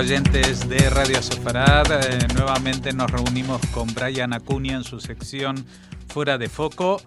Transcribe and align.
oyentes 0.00 0.66
de 0.66 0.78
Radio 0.88 1.20
Sefarad? 1.20 1.84
Eh, 1.92 2.26
nuevamente 2.34 2.90
nos 2.94 3.10
reunimos 3.10 3.60
con 3.66 3.86
Brian 3.92 4.32
Acuña 4.32 4.76
en 4.76 4.82
su 4.82 4.98
sección 4.98 5.56
Fuera 6.08 6.38
de 6.38 6.48
Foco. 6.48 7.02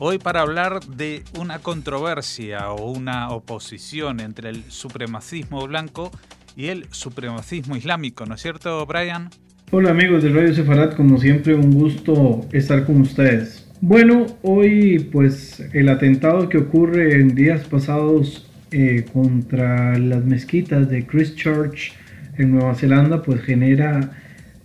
Hoy 0.00 0.18
para 0.18 0.40
hablar 0.40 0.80
de 0.80 1.22
una 1.38 1.60
controversia 1.60 2.72
o 2.72 2.90
una 2.90 3.30
oposición 3.30 4.18
entre 4.18 4.48
el 4.48 4.64
supremacismo 4.64 5.64
blanco 5.68 6.10
y 6.56 6.66
el 6.66 6.86
supremacismo 6.90 7.76
islámico, 7.76 8.26
¿no 8.26 8.34
es 8.34 8.42
cierto, 8.42 8.84
Brian? 8.86 9.30
Hola 9.70 9.90
amigos 9.90 10.24
de 10.24 10.30
Radio 10.30 10.52
Sefarad, 10.52 10.96
como 10.96 11.18
siempre 11.18 11.54
un 11.54 11.70
gusto 11.70 12.44
estar 12.50 12.84
con 12.84 13.02
ustedes. 13.02 13.70
Bueno, 13.80 14.26
hoy 14.42 14.98
pues 15.12 15.60
el 15.72 15.88
atentado 15.88 16.48
que 16.48 16.58
ocurre 16.58 17.20
en 17.20 17.36
días 17.36 17.68
pasados 17.68 18.50
eh, 18.72 19.04
contra 19.12 19.96
las 19.96 20.24
mezquitas 20.24 20.90
de 20.90 21.06
Christchurch 21.06 22.01
en 22.38 22.52
Nueva 22.52 22.74
Zelanda 22.74 23.22
pues 23.22 23.40
genera 23.42 24.12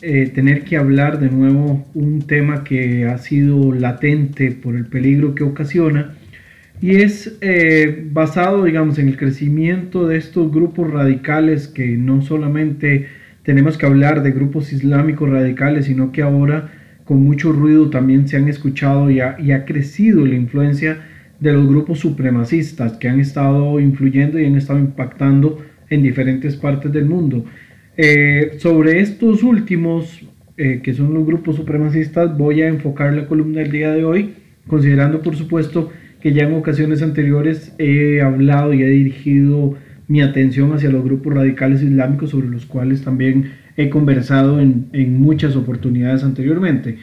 eh, 0.01 0.31
tener 0.33 0.63
que 0.63 0.77
hablar 0.77 1.19
de 1.19 1.29
nuevo 1.29 1.85
un 1.93 2.21
tema 2.21 2.63
que 2.63 3.07
ha 3.07 3.17
sido 3.17 3.73
latente 3.73 4.51
por 4.51 4.75
el 4.75 4.85
peligro 4.85 5.33
que 5.35 5.43
ocasiona. 5.43 6.15
Y 6.79 6.97
es 6.97 7.37
eh, 7.41 8.07
basado 8.11 8.63
digamos 8.63 8.99
en 8.99 9.07
el 9.07 9.17
crecimiento 9.17 10.07
de 10.07 10.17
estos 10.17 10.51
grupos 10.51 10.91
radicales 10.91 11.67
que 11.67 11.97
no 11.97 12.21
solamente 12.21 13.07
tenemos 13.43 13.77
que 13.77 13.85
hablar 13.85 14.21
de 14.21 14.31
grupos 14.31 14.71
islámicos 14.71 15.29
radicales 15.29 15.85
sino 15.85 16.11
que 16.11 16.21
ahora 16.21 16.69
con 17.05 17.23
mucho 17.23 17.51
ruido 17.51 17.89
también 17.89 18.27
se 18.27 18.37
han 18.37 18.47
escuchado 18.47 19.09
y 19.09 19.21
y 19.39 19.51
ha 19.51 19.65
crecido 19.65 20.25
la 20.25 20.35
influencia 20.35 20.99
de 21.39 21.53
los 21.53 21.67
grupos 21.67 21.99
supremacistas 21.99 22.93
que 22.93 23.09
han 23.09 23.19
estado 23.19 23.79
influyendo 23.79 24.39
y 24.39 24.45
han 24.45 24.55
estado 24.55 24.79
impactando 24.79 25.63
en 25.89 26.03
diferentes 26.03 26.55
partes 26.55 26.91
del 26.91 27.05
mundo. 27.05 27.45
Eh, 27.97 28.57
sobre 28.59 28.99
estos 28.99 29.43
últimos, 29.43 30.21
eh, 30.57 30.81
que 30.83 30.93
son 30.93 31.13
los 31.13 31.25
grupos 31.25 31.55
supremacistas, 31.55 32.37
voy 32.37 32.61
a 32.61 32.67
enfocar 32.67 33.13
la 33.13 33.27
columna 33.27 33.61
del 33.61 33.71
día 33.71 33.91
de 33.91 34.03
hoy, 34.03 34.33
considerando 34.67 35.21
por 35.21 35.35
supuesto 35.35 35.91
que 36.21 36.33
ya 36.33 36.43
en 36.43 36.53
ocasiones 36.53 37.01
anteriores 37.01 37.73
he 37.77 38.21
hablado 38.21 38.73
y 38.73 38.83
he 38.83 38.87
dirigido 38.87 39.75
mi 40.07 40.21
atención 40.21 40.73
hacia 40.73 40.89
los 40.89 41.03
grupos 41.03 41.33
radicales 41.33 41.81
islámicos 41.81 42.29
sobre 42.29 42.47
los 42.47 42.65
cuales 42.65 43.03
también 43.03 43.51
he 43.75 43.89
conversado 43.89 44.59
en, 44.59 44.87
en 44.93 45.19
muchas 45.19 45.55
oportunidades 45.55 46.23
anteriormente. 46.23 46.97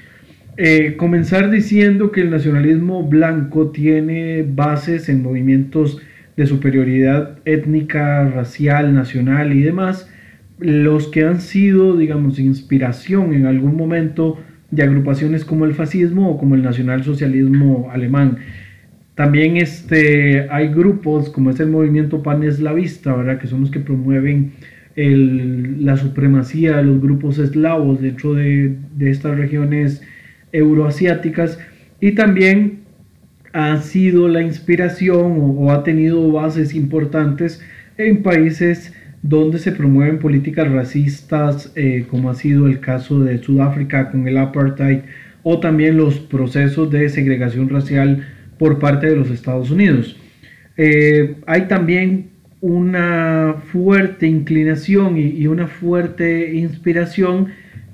Eh, 0.57 0.95
comenzar 0.97 1.51
diciendo 1.51 2.13
que 2.13 2.21
el 2.21 2.31
nacionalismo 2.31 3.03
blanco 3.03 3.71
tiene 3.71 4.45
bases 4.49 5.09
en 5.09 5.21
movimientos 5.23 6.01
de 6.37 6.47
superioridad 6.47 7.39
étnica, 7.45 8.29
racial, 8.29 8.95
nacional 8.95 9.53
y 9.53 9.63
demás, 9.63 10.11
los 10.59 11.09
que 11.09 11.25
han 11.25 11.41
sido, 11.41 11.97
digamos, 11.97 12.39
inspiración 12.39 13.35
en 13.35 13.47
algún 13.47 13.77
momento 13.77 14.39
de 14.71 14.83
agrupaciones 14.83 15.45
como 15.45 15.65
el 15.65 15.75
fascismo 15.75 16.31
o 16.31 16.39
como 16.39 16.55
el 16.55 16.63
nacionalsocialismo 16.63 17.91
alemán. 17.93 18.39
También 19.15 19.57
este, 19.57 20.49
hay 20.51 20.69
grupos 20.69 21.31
como 21.31 21.51
es 21.51 21.61
el 21.61 21.69
movimiento 21.69 22.23
paneslavista, 22.23 23.15
¿verdad? 23.15 23.39
que 23.39 23.47
son 23.47 23.61
los 23.61 23.71
que 23.71 23.79
promueven 23.79 24.53
la 24.97 25.97
supremacía 25.97 26.77
de 26.77 26.85
los 26.85 27.01
grupos 27.01 27.39
eslavos 27.39 28.01
dentro 28.01 28.35
de, 28.35 28.77
de 28.97 29.11
estas 29.11 29.37
regiones 29.37 30.03
euroasiáticas 30.53 31.59
y 32.01 32.13
también 32.13 32.84
ha 33.55 33.81
sido 33.81 34.27
la 34.27 34.43
inspiración 34.43 35.37
o, 35.39 35.71
ha 35.71 35.85
tenido 35.85 36.31
bases 36.33 36.75
importantes 36.75 37.63
en 37.97 38.25
países 38.25 38.93
donde 39.23 39.61
se 39.61 39.71
promueven 39.71 40.19
políticas 40.19 40.71
racistas, 40.71 41.73
eh, 41.77 42.05
como 42.11 42.31
ha 42.31 42.35
sido 42.35 42.67
el 42.67 42.81
caso 42.81 43.21
de 43.21 43.39
Sudáfrica 43.39 44.11
con 44.11 44.27
el 44.27 44.39
apartheid, 44.39 45.03
o 45.45 45.61
también 45.61 45.97
los 45.97 46.19
procesos 46.19 46.91
de 46.91 47.09
segregación 47.09 47.69
racial 47.69 48.27
por 48.59 48.81
parte 48.81 49.07
de 49.07 49.17
los 49.17 49.31
Estados 49.31 49.71
Unidos. 49.71 50.17
Eh, 50.77 51.37
hay 51.47 51.69
también 51.69 52.31
una 52.61 53.63
fuerte 53.73 54.27
inclinación 54.27 55.17
y 55.17 55.47
una 55.47 55.69
fuerte 55.69 56.55
inspiración 56.55 57.49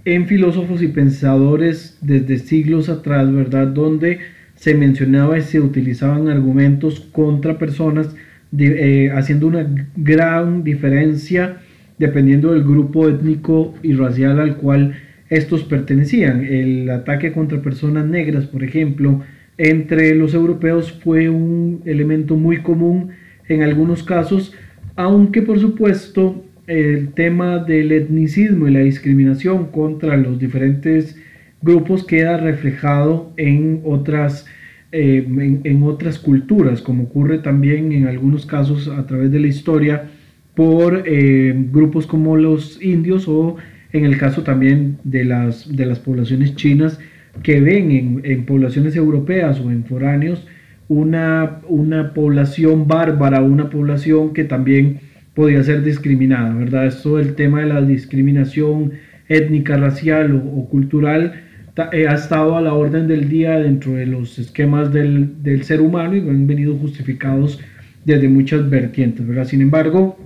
en 0.06 0.26
filósofos 0.26 0.82
y 0.82 0.88
pensadores 0.88 1.98
desde 2.00 2.38
siglos 2.38 2.88
atrás, 2.88 3.30
¿verdad? 3.30 3.66
Donde 3.66 4.20
se 4.60 4.74
mencionaba 4.74 5.38
y 5.38 5.40
se 5.40 5.58
utilizaban 5.58 6.28
argumentos 6.28 7.00
contra 7.00 7.56
personas, 7.56 8.14
eh, 8.58 9.10
haciendo 9.14 9.46
una 9.46 9.66
gran 9.96 10.64
diferencia 10.64 11.62
dependiendo 11.96 12.52
del 12.52 12.62
grupo 12.62 13.08
étnico 13.08 13.72
y 13.82 13.94
racial 13.94 14.38
al 14.38 14.58
cual 14.58 14.96
estos 15.30 15.64
pertenecían. 15.64 16.44
El 16.44 16.90
ataque 16.90 17.32
contra 17.32 17.62
personas 17.62 18.04
negras, 18.04 18.44
por 18.44 18.62
ejemplo, 18.62 19.22
entre 19.56 20.14
los 20.14 20.34
europeos 20.34 20.92
fue 20.92 21.30
un 21.30 21.80
elemento 21.86 22.36
muy 22.36 22.58
común 22.58 23.12
en 23.48 23.62
algunos 23.62 24.02
casos, 24.02 24.52
aunque 24.94 25.40
por 25.40 25.58
supuesto 25.58 26.44
el 26.66 27.14
tema 27.14 27.60
del 27.60 27.92
etnicismo 27.92 28.68
y 28.68 28.72
la 28.72 28.80
discriminación 28.80 29.68
contra 29.68 30.18
los 30.18 30.38
diferentes 30.38 31.16
grupos 31.62 32.04
queda 32.04 32.36
reflejado 32.36 33.32
en 33.36 33.82
otras, 33.84 34.46
eh, 34.92 35.24
en, 35.64 35.82
otras 35.82 36.18
culturas, 36.18 36.80
como 36.80 37.04
ocurre 37.04 37.38
también 37.38 37.92
en 37.92 38.06
algunos 38.06 38.46
casos 38.46 38.88
a 38.88 39.06
través 39.06 39.30
de 39.30 39.40
la 39.40 39.46
historia 39.46 40.10
por 40.54 41.04
eh, 41.06 41.54
grupos 41.70 42.06
como 42.06 42.36
los 42.36 42.82
indios 42.82 43.28
o 43.28 43.56
en 43.92 44.04
el 44.04 44.18
caso 44.18 44.42
también 44.42 44.98
de 45.04 45.24
las, 45.24 45.74
de 45.74 45.86
las 45.86 45.98
poblaciones 45.98 46.54
chinas 46.56 46.98
que 47.42 47.60
ven 47.60 47.90
en, 47.90 48.20
en 48.24 48.44
poblaciones 48.44 48.96
europeas 48.96 49.60
o 49.60 49.70
en 49.70 49.84
foráneos 49.84 50.46
una, 50.90 51.60
una 51.68 52.12
población 52.14 52.88
bárbara, 52.88 53.40
una 53.42 53.70
población 53.70 54.34
que 54.34 54.42
también 54.42 54.98
podía 55.34 55.62
ser 55.62 55.84
discriminada, 55.84 56.52
¿verdad? 56.52 56.86
Esto 56.86 57.16
del 57.16 57.36
tema 57.36 57.60
de 57.60 57.66
la 57.66 57.80
discriminación 57.80 58.92
étnica, 59.28 59.76
racial 59.76 60.34
o, 60.34 60.68
cultural 60.68 61.44
ha 61.76 62.14
estado 62.14 62.56
a 62.56 62.60
la 62.60 62.74
orden 62.74 63.06
del 63.08 63.28
día 63.28 63.58
dentro 63.58 63.92
de 63.92 64.06
los 64.06 64.38
esquemas 64.38 64.92
del, 64.92 65.42
del, 65.42 65.64
ser 65.64 65.80
humano 65.80 66.16
y 66.16 66.20
han 66.20 66.46
venido 66.46 66.76
justificados 66.76 67.60
desde 68.04 68.28
muchas 68.28 68.68
vertientes, 68.68 69.26
¿verdad? 69.26 69.44
Sin 69.44 69.60
embargo, 69.60 70.18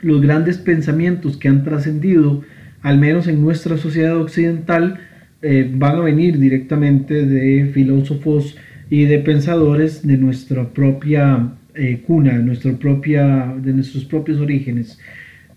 los 0.00 0.20
grandes 0.20 0.58
pensamientos 0.58 1.36
que 1.36 1.48
han 1.48 1.64
trascendido, 1.64 2.42
al 2.82 2.98
menos 2.98 3.26
en 3.26 3.40
nuestra 3.40 3.76
sociedad 3.76 4.16
occidental, 4.16 5.00
eh, 5.46 5.70
van 5.74 5.96
a 5.96 6.00
venir 6.00 6.38
directamente 6.38 7.26
de 7.26 7.70
filósofos 7.72 8.56
y 8.88 9.04
de 9.04 9.18
pensadores 9.18 10.06
de 10.06 10.16
nuestra 10.16 10.68
propia 10.70 11.52
eh, 11.74 12.02
cuna, 12.06 12.38
de, 12.38 12.72
propia, 12.72 13.54
de 13.60 13.72
nuestros 13.72 14.04
propios 14.04 14.38
orígenes. 14.38 14.98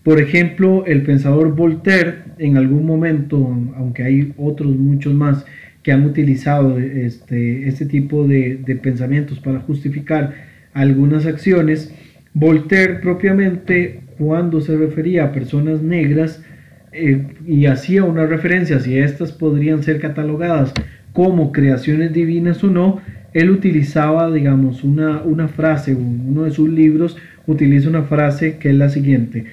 Por 0.08 0.22
ejemplo, 0.22 0.86
el 0.86 1.02
pensador 1.02 1.54
Voltaire 1.54 2.20
en 2.38 2.56
algún 2.56 2.86
momento, 2.86 3.54
aunque 3.76 4.04
hay 4.04 4.32
otros 4.38 4.74
muchos 4.74 5.12
más 5.12 5.44
que 5.82 5.92
han 5.92 6.06
utilizado 6.06 6.78
este, 6.78 7.68
este 7.68 7.84
tipo 7.84 8.26
de, 8.26 8.80
pensamientos 8.82 9.38
para 9.38 9.60
justificar 9.60 10.32
algunas 10.72 11.26
acciones, 11.26 11.94
Voltaire 12.32 13.00
propiamente 13.02 14.00
cuando 14.16 14.62
se 14.62 14.78
refería 14.78 15.24
a 15.24 15.32
personas 15.32 15.82
negras 15.82 16.42
eh, 16.92 17.26
y 17.46 17.66
hacía 17.66 18.04
una 18.04 18.24
referencia 18.24 18.80
si 18.80 18.96
estas 18.96 19.32
podrían 19.32 19.82
ser 19.82 20.00
catalogadas 20.00 20.72
como 21.12 21.52
creaciones 21.52 22.14
divinas 22.14 22.64
o 22.64 22.68
no, 22.68 23.02
él 23.34 23.50
utilizaba, 23.50 24.32
digamos, 24.32 24.84
una, 24.84 25.20
una 25.20 25.48
frase, 25.48 25.94
uno 25.94 26.44
de 26.44 26.50
sus 26.50 26.70
libros 26.70 27.18
utiliza 27.46 27.90
una 27.90 28.04
frase 28.04 28.56
que 28.56 28.70
es 28.70 28.74
la 28.74 28.88
siguiente, 28.88 29.44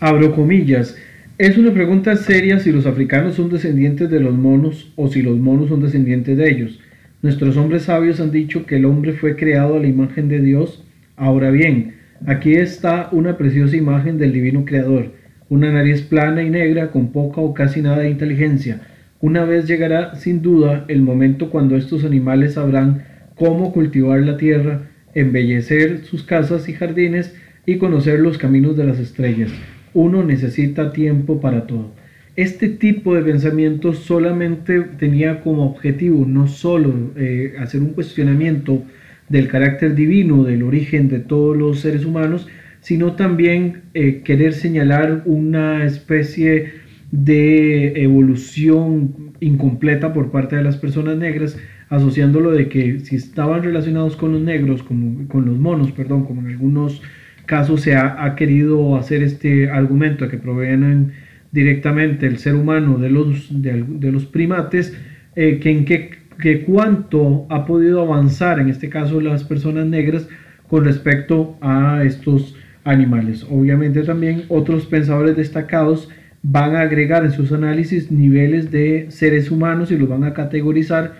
abro 0.00 0.34
comillas, 0.34 0.96
es 1.38 1.56
una 1.56 1.72
pregunta 1.72 2.16
seria 2.16 2.58
si 2.58 2.72
los 2.72 2.86
africanos 2.86 3.34
son 3.36 3.50
descendientes 3.50 4.10
de 4.10 4.20
los 4.20 4.34
monos 4.34 4.92
o 4.96 5.08
si 5.08 5.22
los 5.22 5.38
monos 5.38 5.68
son 5.68 5.80
descendientes 5.80 6.36
de 6.36 6.50
ellos. 6.50 6.80
Nuestros 7.22 7.56
hombres 7.56 7.82
sabios 7.82 8.20
han 8.20 8.30
dicho 8.30 8.66
que 8.66 8.76
el 8.76 8.84
hombre 8.84 9.12
fue 9.12 9.36
creado 9.36 9.76
a 9.76 9.80
la 9.80 9.86
imagen 9.86 10.28
de 10.28 10.40
Dios. 10.40 10.84
Ahora 11.16 11.50
bien, 11.50 11.94
aquí 12.26 12.54
está 12.54 13.08
una 13.12 13.36
preciosa 13.36 13.76
imagen 13.76 14.18
del 14.18 14.32
divino 14.32 14.64
creador, 14.64 15.12
una 15.48 15.72
nariz 15.72 16.02
plana 16.02 16.42
y 16.42 16.50
negra 16.50 16.90
con 16.90 17.12
poca 17.12 17.40
o 17.40 17.54
casi 17.54 17.82
nada 17.82 18.00
de 18.00 18.10
inteligencia, 18.10 18.80
una 19.20 19.44
vez 19.44 19.66
llegará 19.66 20.14
sin 20.14 20.42
duda 20.42 20.84
el 20.86 21.02
momento 21.02 21.50
cuando 21.50 21.76
estos 21.76 22.04
animales 22.04 22.54
sabrán 22.54 23.04
cómo 23.34 23.72
cultivar 23.72 24.20
la 24.20 24.36
tierra, 24.36 24.90
embellecer 25.12 26.04
sus 26.04 26.22
casas 26.22 26.68
y 26.68 26.72
jardines 26.72 27.34
y 27.66 27.78
conocer 27.78 28.20
los 28.20 28.38
caminos 28.38 28.76
de 28.76 28.84
las 28.84 29.00
estrellas. 29.00 29.50
Uno 29.94 30.22
necesita 30.24 30.92
tiempo 30.92 31.40
para 31.40 31.66
todo. 31.66 31.92
Este 32.36 32.68
tipo 32.68 33.14
de 33.16 33.22
pensamiento 33.22 33.94
solamente 33.94 34.80
tenía 34.98 35.40
como 35.40 35.66
objetivo 35.66 36.24
no 36.24 36.46
solo 36.46 36.94
eh, 37.16 37.54
hacer 37.58 37.80
un 37.80 37.94
cuestionamiento 37.94 38.84
del 39.28 39.48
carácter 39.48 39.96
divino, 39.96 40.44
del 40.44 40.62
origen 40.62 41.08
de 41.08 41.18
todos 41.18 41.56
los 41.56 41.80
seres 41.80 42.04
humanos, 42.04 42.46
sino 42.80 43.16
también 43.16 43.82
eh, 43.94 44.22
querer 44.24 44.52
señalar 44.52 45.22
una 45.24 45.84
especie 45.84 46.74
de 47.10 48.02
evolución 48.02 49.32
incompleta 49.40 50.12
por 50.12 50.30
parte 50.30 50.54
de 50.54 50.62
las 50.62 50.76
personas 50.76 51.16
negras, 51.16 51.58
asociándolo 51.88 52.52
de 52.52 52.68
que 52.68 53.00
si 53.00 53.16
estaban 53.16 53.64
relacionados 53.64 54.16
con 54.16 54.32
los 54.32 54.42
negros, 54.42 54.82
con 54.84 55.44
los 55.44 55.58
monos, 55.58 55.90
perdón, 55.90 56.24
como 56.24 56.42
en 56.42 56.48
algunos 56.48 57.02
casos 57.48 57.80
se 57.80 57.96
ha, 57.96 58.36
querido 58.36 58.96
hacer 58.96 59.24
este 59.24 59.68
argumento 59.68 60.28
que 60.28 60.38
provienen 60.38 61.14
directamente 61.50 62.26
el 62.26 62.38
ser 62.38 62.54
humano 62.54 62.98
de 62.98 63.10
los, 63.10 63.48
de, 63.50 64.12
los 64.12 64.26
primates, 64.26 64.96
eh, 65.34 65.58
que 65.58 65.70
en 65.70 65.84
qué 65.84 66.18
que 66.40 66.62
cuánto 66.62 67.46
ha 67.50 67.66
podido 67.66 68.00
avanzar, 68.00 68.60
en 68.60 68.68
este 68.68 68.88
caso 68.88 69.20
las 69.20 69.44
personas 69.44 69.86
negras, 69.86 70.28
con 70.68 70.84
respecto 70.84 71.56
a 71.60 72.02
estos 72.04 72.54
animales. 72.84 73.44
Obviamente 73.50 74.02
también 74.02 74.44
otros 74.48 74.86
pensadores 74.86 75.36
destacados 75.36 76.08
van 76.42 76.76
a 76.76 76.82
agregar 76.82 77.24
en 77.24 77.32
sus 77.32 77.52
análisis 77.52 78.12
niveles 78.12 78.70
de 78.70 79.06
seres 79.10 79.50
humanos 79.50 79.90
y 79.90 79.98
los 79.98 80.08
van 80.08 80.24
a 80.24 80.34
categorizar 80.34 81.14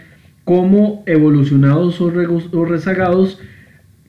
como 0.45 1.03
evolucionados 1.07 2.01
o, 2.01 2.65
rezagados 2.65 3.41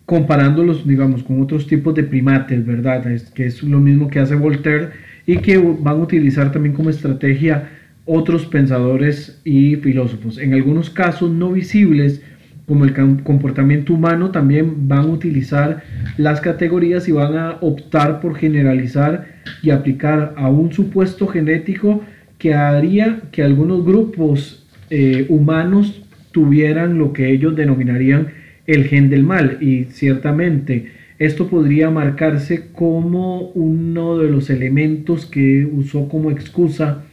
comparándolos, 0.09 0.87
digamos, 0.87 1.21
con 1.21 1.39
otros 1.39 1.67
tipos 1.67 1.93
de 1.93 2.01
primates, 2.01 2.65
¿verdad? 2.65 3.05
que 3.35 3.45
es 3.45 3.61
lo 3.61 3.79
mismo 3.79 4.07
que 4.07 4.17
hace 4.17 4.33
Voltaire 4.33 4.89
y 5.27 5.37
que 5.37 5.59
van 5.59 5.97
a 5.97 6.01
utilizar 6.01 6.51
también 6.51 6.73
como 6.73 6.89
estrategia 6.89 7.69
otros 8.05 8.47
pensadores 8.47 9.39
y 9.45 9.75
filósofos. 9.75 10.39
En 10.39 10.55
algunos 10.55 10.89
casos 10.89 11.29
no 11.29 11.51
visibles, 11.51 12.23
como 12.65 12.85
el 12.85 12.95
comportamiento 13.21 13.93
humano, 13.93 14.31
también 14.31 14.87
van 14.87 15.01
a 15.01 15.05
utilizar 15.05 15.83
las 16.17 16.41
categorías 16.41 17.07
y 17.07 17.11
van 17.11 17.37
a 17.37 17.57
optar 17.61 18.19
por 18.19 18.35
generalizar 18.35 19.27
y 19.61 19.69
aplicar 19.69 20.33
a 20.37 20.49
un 20.49 20.73
supuesto 20.73 21.27
genético 21.27 22.01
que 22.39 22.55
haría 22.55 23.21
que 23.31 23.43
algunos 23.43 23.85
grupos 23.85 24.65
eh, 24.89 25.27
humanos 25.29 26.01
tuvieran 26.31 26.97
lo 26.97 27.13
que 27.13 27.29
ellos 27.29 27.55
denominarían 27.55 28.38
el 28.73 28.85
gen 28.85 29.09
del 29.09 29.23
mal. 29.23 29.57
Y 29.61 29.85
ciertamente 29.85 30.91
esto 31.17 31.47
podría 31.47 31.89
marcarse 31.89 32.67
como 32.71 33.49
uno 33.49 34.17
de 34.19 34.29
los 34.29 34.49
elementos 34.49 35.25
que 35.25 35.65
usó 35.65 36.07
como 36.07 36.31
excusa 36.31 37.03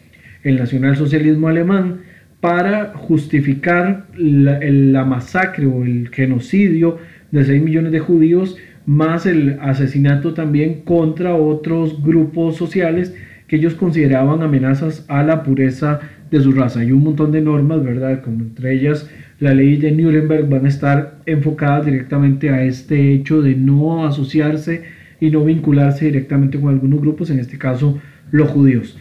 el 0.44 0.58
nacionalsocialismo 0.58 1.48
alemán 1.48 2.02
para 2.40 2.92
justificar 2.94 4.06
la, 4.16 5.04
masacre 5.04 5.66
o 5.66 5.82
el 5.82 6.10
genocidio 6.12 6.98
de 7.32 7.44
6 7.44 7.62
millones 7.62 7.90
de 7.90 7.98
judíos, 7.98 8.56
más 8.84 9.26
el 9.26 9.58
asesinato 9.60 10.34
también 10.34 10.82
contra 10.82 11.34
otros 11.34 12.00
grupos 12.02 12.56
sociales 12.56 13.16
que 13.48 13.56
ellos 13.56 13.74
consideraban 13.74 14.42
amenazas 14.42 15.04
a 15.08 15.24
la 15.24 15.42
pureza 15.42 16.00
de 16.30 16.40
su 16.40 16.52
raza. 16.52 16.80
Hay 16.80 16.92
un 16.92 17.02
montón 17.02 17.32
de 17.32 17.40
normas, 17.40 17.82
¿verdad? 17.82 18.22
Como 18.22 18.42
entre 18.42 18.74
ellas 18.74 19.10
la 19.38 19.54
ley 19.54 19.76
de 19.76 19.92
Nuremberg 19.92 20.48
van 20.48 20.64
a 20.64 20.68
estar 20.68 21.18
enfocadas 21.26 21.86
directamente 21.86 22.50
a 22.50 22.64
este 22.64 23.12
hecho 23.12 23.42
de 23.42 23.54
no 23.54 24.06
asociarse 24.06 24.84
y 25.20 25.30
no 25.30 25.44
vincularse 25.44 26.06
directamente 26.06 26.58
con 26.58 26.70
algunos 26.70 27.00
grupos, 27.00 27.30
en 27.30 27.38
este 27.38 27.58
caso 27.58 28.00
los 28.30 28.48
judíos. 28.50 28.98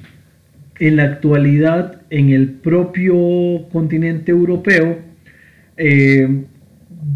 En 0.77 0.97
la 0.97 1.03
actualidad 1.03 2.01
en 2.09 2.29
el 2.29 2.49
propio 2.49 3.15
continente 3.71 4.31
europeo, 4.31 4.99
eh, 5.77 6.43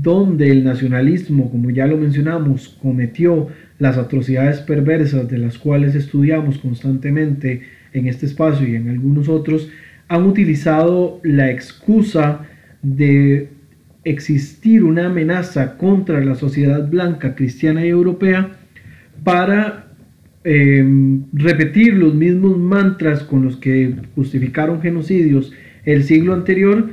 donde 0.01 0.51
el 0.51 0.63
nacionalismo, 0.63 1.51
como 1.51 1.69
ya 1.69 1.88
lo 1.88 1.98
mencionamos, 1.98 2.77
cometió 2.81 3.48
las 3.80 3.98
atrocidades 3.98 4.60
perversas 4.60 5.30
de 5.30 5.38
las 5.38 5.57
cuales 5.57 5.95
estudiamos 5.95 6.57
constantemente 6.57 7.63
en 7.94 8.07
este 8.07 8.25
espacio 8.25 8.68
y 8.68 8.75
en 8.75 8.89
algunos 8.89 9.30
otros, 9.30 9.69
han 10.07 10.24
utilizado 10.24 11.19
la 11.24 11.50
excusa 11.50 12.45
de 12.81 13.49
existir 14.03 14.83
una 14.83 15.07
amenaza 15.07 15.77
contra 15.77 16.23
la 16.23 16.35
sociedad 16.35 16.89
blanca, 16.89 17.35
cristiana 17.35 17.85
y 17.85 17.89
europea 17.89 18.51
para 19.23 19.89
Em, 20.45 21.25
repetir 21.33 21.95
los 21.95 22.15
mismos 22.15 22.57
mantras 22.57 23.23
con 23.23 23.43
los 23.43 23.57
que 23.57 23.93
justificaron 24.15 24.81
genocidios 24.81 25.51
el 25.83 26.03
siglo 26.03 26.33
anterior, 26.33 26.91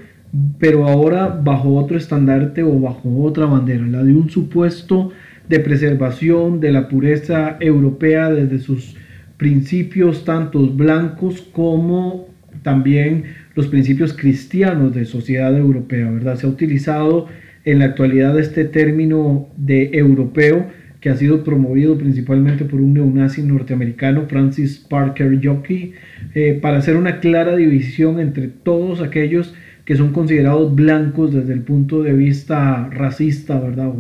pero 0.59 0.89
ahora 0.89 1.29
bajo 1.29 1.77
otro 1.77 1.97
estandarte 1.97 2.65
o 2.65 2.81
bajo 2.81 3.23
otra 3.23 3.47
bandera, 3.47 3.87
la 3.87 4.03
de 4.03 4.15
un 4.15 4.31
supuesto 4.31 5.13
de 5.49 5.61
preservación 5.61 6.59
de 6.59 6.73
la 6.73 6.89
pureza 6.89 7.57
europea 7.61 8.31
desde 8.31 8.59
sus 8.59 8.97
principios 9.37 10.25
tantos 10.25 10.77
blancos 10.77 11.41
como 11.53 12.29
también 12.63 13.25
los 13.57 13.67
principios 13.67 14.13
cristianos 14.13 14.95
de 14.95 15.07
sociedad 15.07 15.57
europea, 15.57 16.09
¿verdad? 16.11 16.37
Se 16.37 16.47
ha 16.47 16.51
utilizado 16.51 17.27
en 17.65 17.81
la 17.81 17.87
actualidad 17.87 18.39
este 18.39 18.65
término 18.65 19.49
de 19.57 19.91
europeo 19.95 20.67
que 21.01 21.11
ha 21.11 21.17
sido 21.17 21.43
promovido 21.43 21.99
principalmente 21.99 22.65
por 22.65 22.81
un 22.81 22.95
neonazi 22.95 23.43
norteamericano, 23.43 24.27
Francis 24.29 24.79
Parker 24.79 25.41
Yockey, 25.41 25.95
eh, 26.35 26.59
para 26.61 26.79
hacer 26.79 26.97
una 26.97 27.21
clara 27.21 27.57
división 27.57 28.21
entre 28.21 28.49
todos 28.49 29.01
aquellos 29.01 29.55
que 29.85 29.97
son 29.97 30.13
considerados 30.13 30.75
blancos 30.75 31.33
desde 31.33 31.53
el 31.53 31.61
punto 31.61 32.03
de 32.03 32.13
vista 32.13 32.89
racista, 32.91 33.59
¿verdad? 33.59 33.91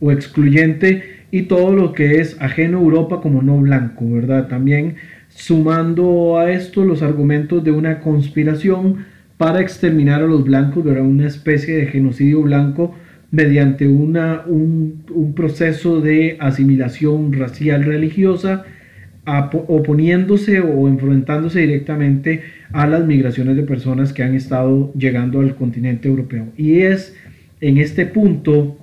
O, 0.00 0.12
excluyente, 0.12 1.02
y 1.30 1.42
todo 1.42 1.74
lo 1.74 1.92
que 1.92 2.20
es 2.20 2.40
ajeno 2.40 2.78
a 2.78 2.82
Europa 2.82 3.20
como 3.20 3.42
no 3.42 3.58
blanco, 3.58 4.08
¿verdad? 4.08 4.48
También 4.48 4.94
sumando 5.34 6.38
a 6.38 6.50
esto 6.50 6.84
los 6.84 7.02
argumentos 7.02 7.62
de 7.64 7.72
una 7.72 8.00
conspiración 8.00 9.06
para 9.36 9.60
exterminar 9.60 10.22
a 10.22 10.26
los 10.26 10.44
blancos, 10.44 10.84
¿verdad? 10.84 11.04
Una 11.04 11.26
especie 11.26 11.76
de 11.76 11.86
genocidio 11.86 12.42
blanco 12.42 12.94
mediante 13.30 13.88
una, 13.88 14.42
un, 14.46 15.32
proceso 15.34 16.00
de 16.00 16.36
asimilación 16.38 17.32
racial 17.32 17.82
religiosa, 17.84 18.64
oponiéndose 19.26 20.60
o 20.60 20.86
enfrentándose 20.86 21.60
directamente 21.60 22.42
a 22.72 22.86
las 22.86 23.04
migraciones 23.04 23.56
de 23.56 23.62
personas 23.64 24.12
que 24.12 24.22
han 24.22 24.34
estado 24.34 24.92
llegando 24.94 25.40
al 25.40 25.56
continente 25.56 26.08
europeo. 26.08 26.46
Y 26.56 26.80
es 26.80 27.16
en 27.60 27.78
este 27.78 28.06
punto 28.06 28.78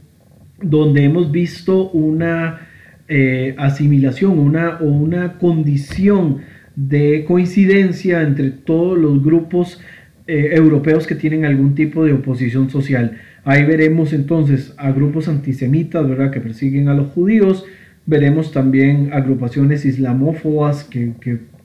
donde 0.61 1.05
hemos 1.05 1.31
visto 1.31 1.89
una 1.91 2.67
eh, 3.13 3.55
asimilación 3.57 4.39
una, 4.39 4.77
o 4.77 4.85
una 4.85 5.37
condición 5.37 6.37
de 6.77 7.25
coincidencia 7.27 8.21
entre 8.21 8.51
todos 8.51 8.97
los 8.97 9.21
grupos 9.21 9.81
eh, 10.27 10.51
europeos 10.53 11.07
que 11.07 11.15
tienen 11.15 11.43
algún 11.43 11.75
tipo 11.75 12.05
de 12.05 12.13
oposición 12.13 12.69
social. 12.69 13.17
Ahí 13.43 13.65
veremos 13.65 14.13
entonces 14.13 14.73
a 14.77 14.93
grupos 14.93 15.27
antisemitas, 15.27 16.07
¿verdad?, 16.07 16.31
que 16.31 16.39
persiguen 16.39 16.87
a 16.87 16.93
los 16.93 17.07
judíos. 17.07 17.65
Veremos 18.05 18.53
también 18.53 19.09
agrupaciones 19.11 19.83
islamófobas 19.83 20.85
que, 20.85 21.11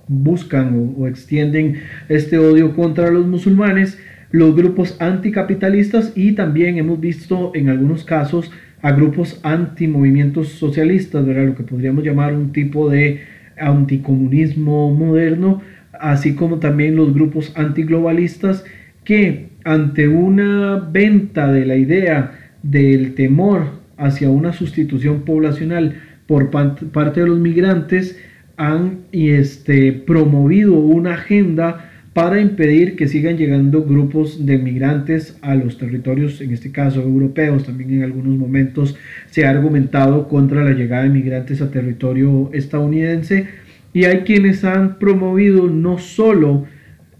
buscan 0.08 0.94
o, 0.98 1.06
extienden 1.06 1.76
este 2.08 2.38
odio 2.38 2.74
contra 2.74 3.12
los 3.12 3.24
musulmanes, 3.28 4.00
los 4.32 4.56
grupos 4.56 4.96
anticapitalistas 5.00 6.12
y 6.16 6.32
también 6.32 6.76
hemos 6.76 6.98
visto 6.98 7.52
en 7.54 7.68
algunos 7.68 8.02
casos 8.02 8.50
a 8.86 8.92
grupos 8.92 9.40
antimovimientos 9.42 10.50
socialistas, 10.50 11.26
¿verdad? 11.26 11.46
lo 11.46 11.56
que 11.56 11.64
podríamos 11.64 12.04
llamar 12.04 12.32
un 12.34 12.52
tipo 12.52 12.88
de 12.88 13.20
anticomunismo 13.58 14.94
moderno, 14.94 15.60
así 15.92 16.36
como 16.36 16.60
también 16.60 16.94
los 16.94 17.12
grupos 17.12 17.52
antiglobalistas 17.56 18.64
que 19.02 19.48
ante 19.64 20.06
una 20.06 20.78
venta 20.78 21.50
de 21.50 21.66
la 21.66 21.74
idea 21.74 22.38
del 22.62 23.14
temor 23.14 23.80
hacia 23.96 24.30
una 24.30 24.52
sustitución 24.52 25.22
poblacional 25.22 25.96
por 26.28 26.50
parte 26.52 27.20
de 27.20 27.26
los 27.26 27.40
migrantes, 27.40 28.16
han 28.56 29.00
este, 29.10 29.90
promovido 29.94 30.74
una 30.74 31.14
agenda 31.14 31.90
para 32.16 32.40
impedir 32.40 32.96
que 32.96 33.08
sigan 33.08 33.36
llegando 33.36 33.84
grupos 33.84 34.46
de 34.46 34.56
migrantes 34.56 35.36
a 35.42 35.54
los 35.54 35.76
territorios, 35.76 36.40
en 36.40 36.50
este 36.54 36.72
caso 36.72 37.02
europeos. 37.02 37.64
También 37.64 37.92
en 37.92 38.04
algunos 38.04 38.38
momentos 38.38 38.96
se 39.26 39.44
ha 39.44 39.50
argumentado 39.50 40.26
contra 40.26 40.64
la 40.64 40.70
llegada 40.70 41.02
de 41.02 41.10
migrantes 41.10 41.60
a 41.60 41.70
territorio 41.70 42.48
estadounidense. 42.54 43.48
Y 43.92 44.06
hay 44.06 44.20
quienes 44.20 44.64
han 44.64 44.98
promovido 44.98 45.66
no 45.66 45.98
solo 45.98 46.64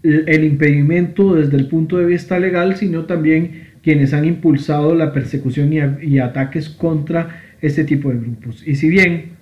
el 0.01 0.43
impedimento 0.43 1.35
desde 1.35 1.57
el 1.57 1.67
punto 1.67 1.99
de 1.99 2.05
vista 2.07 2.39
legal, 2.39 2.75
sino 2.75 3.05
también 3.05 3.67
quienes 3.83 4.15
han 4.15 4.25
impulsado 4.25 4.95
la 4.95 5.13
persecución 5.13 5.73
y, 6.01 6.17
ataques 6.17 6.69
contra 6.69 7.43
este 7.61 7.83
tipo 7.83 8.09
de 8.09 8.17
grupos. 8.17 8.67
Y 8.67 8.73
si 8.73 8.89
bien 8.89 9.36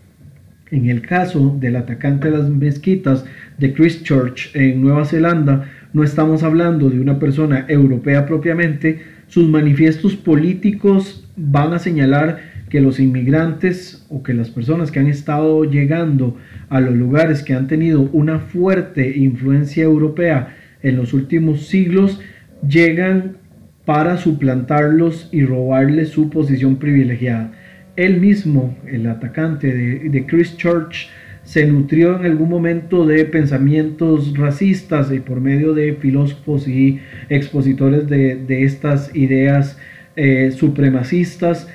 en 0.71 0.89
el 0.89 1.01
caso 1.01 1.55
del 1.59 1.75
atacante 1.75 2.29
de 2.29 2.37
las 2.37 2.49
mezquitas 2.49 3.25
de 3.57 3.73
Christchurch 3.73 4.55
en 4.55 4.81
Nueva 4.81 5.05
Zelanda, 5.05 5.69
no 5.93 6.03
estamos 6.03 6.43
hablando 6.43 6.89
de 6.89 6.99
una 6.99 7.19
persona 7.19 7.65
europea 7.67 8.25
propiamente, 8.25 9.01
sus 9.27 9.47
manifiestos 9.47 10.15
políticos 10.15 11.27
van 11.35 11.73
a 11.73 11.79
señalar 11.79 12.55
que 12.69 12.81
los 12.81 12.99
inmigrantes 12.99 14.05
o 14.09 14.23
que 14.23 14.33
las 14.33 14.49
personas 14.49 14.91
que 14.91 14.99
han 14.99 15.07
estado 15.07 15.63
llegando 15.65 16.37
a 16.69 16.81
los 16.81 16.95
lugares 16.95 17.43
que 17.43 17.53
han 17.53 17.67
tenido 17.67 18.01
una 18.11 18.39
fuerte 18.39 19.17
influencia 19.17 19.83
europea 19.83 20.55
en 20.81 20.97
los 20.97 21.13
últimos 21.13 21.67
siglos 21.67 22.19
llegan 22.67 23.37
para 23.85 24.17
suplantarlos 24.17 25.29
y 25.31 25.45
robarles 25.45 26.09
su 26.09 26.29
posición 26.29 26.77
privilegiada. 26.77 27.51
Él 27.95 28.19
mismo, 28.19 28.77
el 28.87 29.07
atacante 29.07 29.73
de, 29.73 30.09
de 30.09 30.25
Christchurch, 30.25 31.09
se 31.45 31.67
nutrió 31.67 32.19
en 32.19 32.25
algún 32.25 32.49
momento 32.49 33.05
de 33.05 33.23
pensamientos 33.23 34.35
racistas 34.35 35.11
y 35.11 35.19
por 35.19 35.39
medio 35.39 35.73
de 35.73 35.93
filósofos 35.93 36.67
y 36.67 36.99
expositores 37.29 38.09
de, 38.09 38.63
estas 38.63 39.15
ideas 39.15 39.77
eh, 40.15 40.51
supremacistas, 40.51 41.69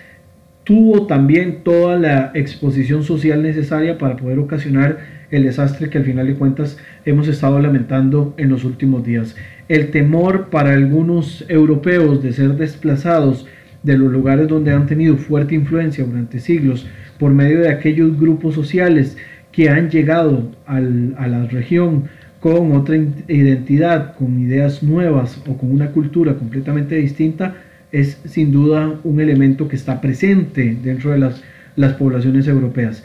tuvo 0.65 1.07
también 1.07 1.63
toda 1.63 1.97
la 1.99 2.33
exposición 2.35 3.05
social 3.05 3.43
necesaria 3.43 3.97
para 3.97 4.17
poder 4.17 4.41
ocasionar 4.41 4.99
el 5.31 5.45
desastre 5.45 5.89
que 5.89 5.99
al 5.99 6.05
final 6.05 6.27
de 6.27 6.35
cuentas 6.35 6.77
hemos 7.05 7.29
estado 7.29 7.61
lamentando 7.61 8.35
en 8.37 8.49
los 8.49 8.65
últimos 8.65 9.05
días. 9.05 9.37
El 9.69 9.93
temor 9.93 10.51
para 10.51 10.73
algunos 10.73 11.45
europeos 11.49 12.23
de 12.25 12.33
ser 12.33 12.57
desplazados 12.57 13.47
de 13.83 13.97
los 13.97 14.13
lugares 14.13 14.49
donde 14.49 14.73
han 14.73 14.87
tenido 14.87 15.17
fuerte 15.17 15.55
influencia 15.55 16.05
durante 16.05 16.41
siglos 16.41 16.87
por 17.19 17.33
medio 17.33 17.61
de 17.61 17.69
aquellos 17.69 18.19
grupos 18.19 18.55
sociales 18.55 19.17
que 19.53 19.69
han 19.69 19.91
llegado 19.91 20.51
a 20.67 20.81
la 20.81 21.47
región 21.47 22.05
con 22.41 22.73
otra 22.73 22.97
identidad, 23.29 24.15
con 24.17 24.41
ideas 24.41 24.83
nuevas 24.83 25.43
o 25.47 25.57
con 25.57 25.71
una 25.71 25.91
cultura 25.91 26.35
completamente 26.35 26.95
distinta, 26.97 27.57
es 27.93 28.21
sin 28.25 28.53
duda 28.53 28.99
un 29.05 29.21
elemento 29.21 29.69
que 29.69 29.77
está 29.77 30.01
presente 30.01 30.77
dentro 30.83 31.11
de 31.11 31.19
las, 31.19 31.43
las 31.77 31.95
poblaciones 31.95 32.47
europeas. 32.49 33.05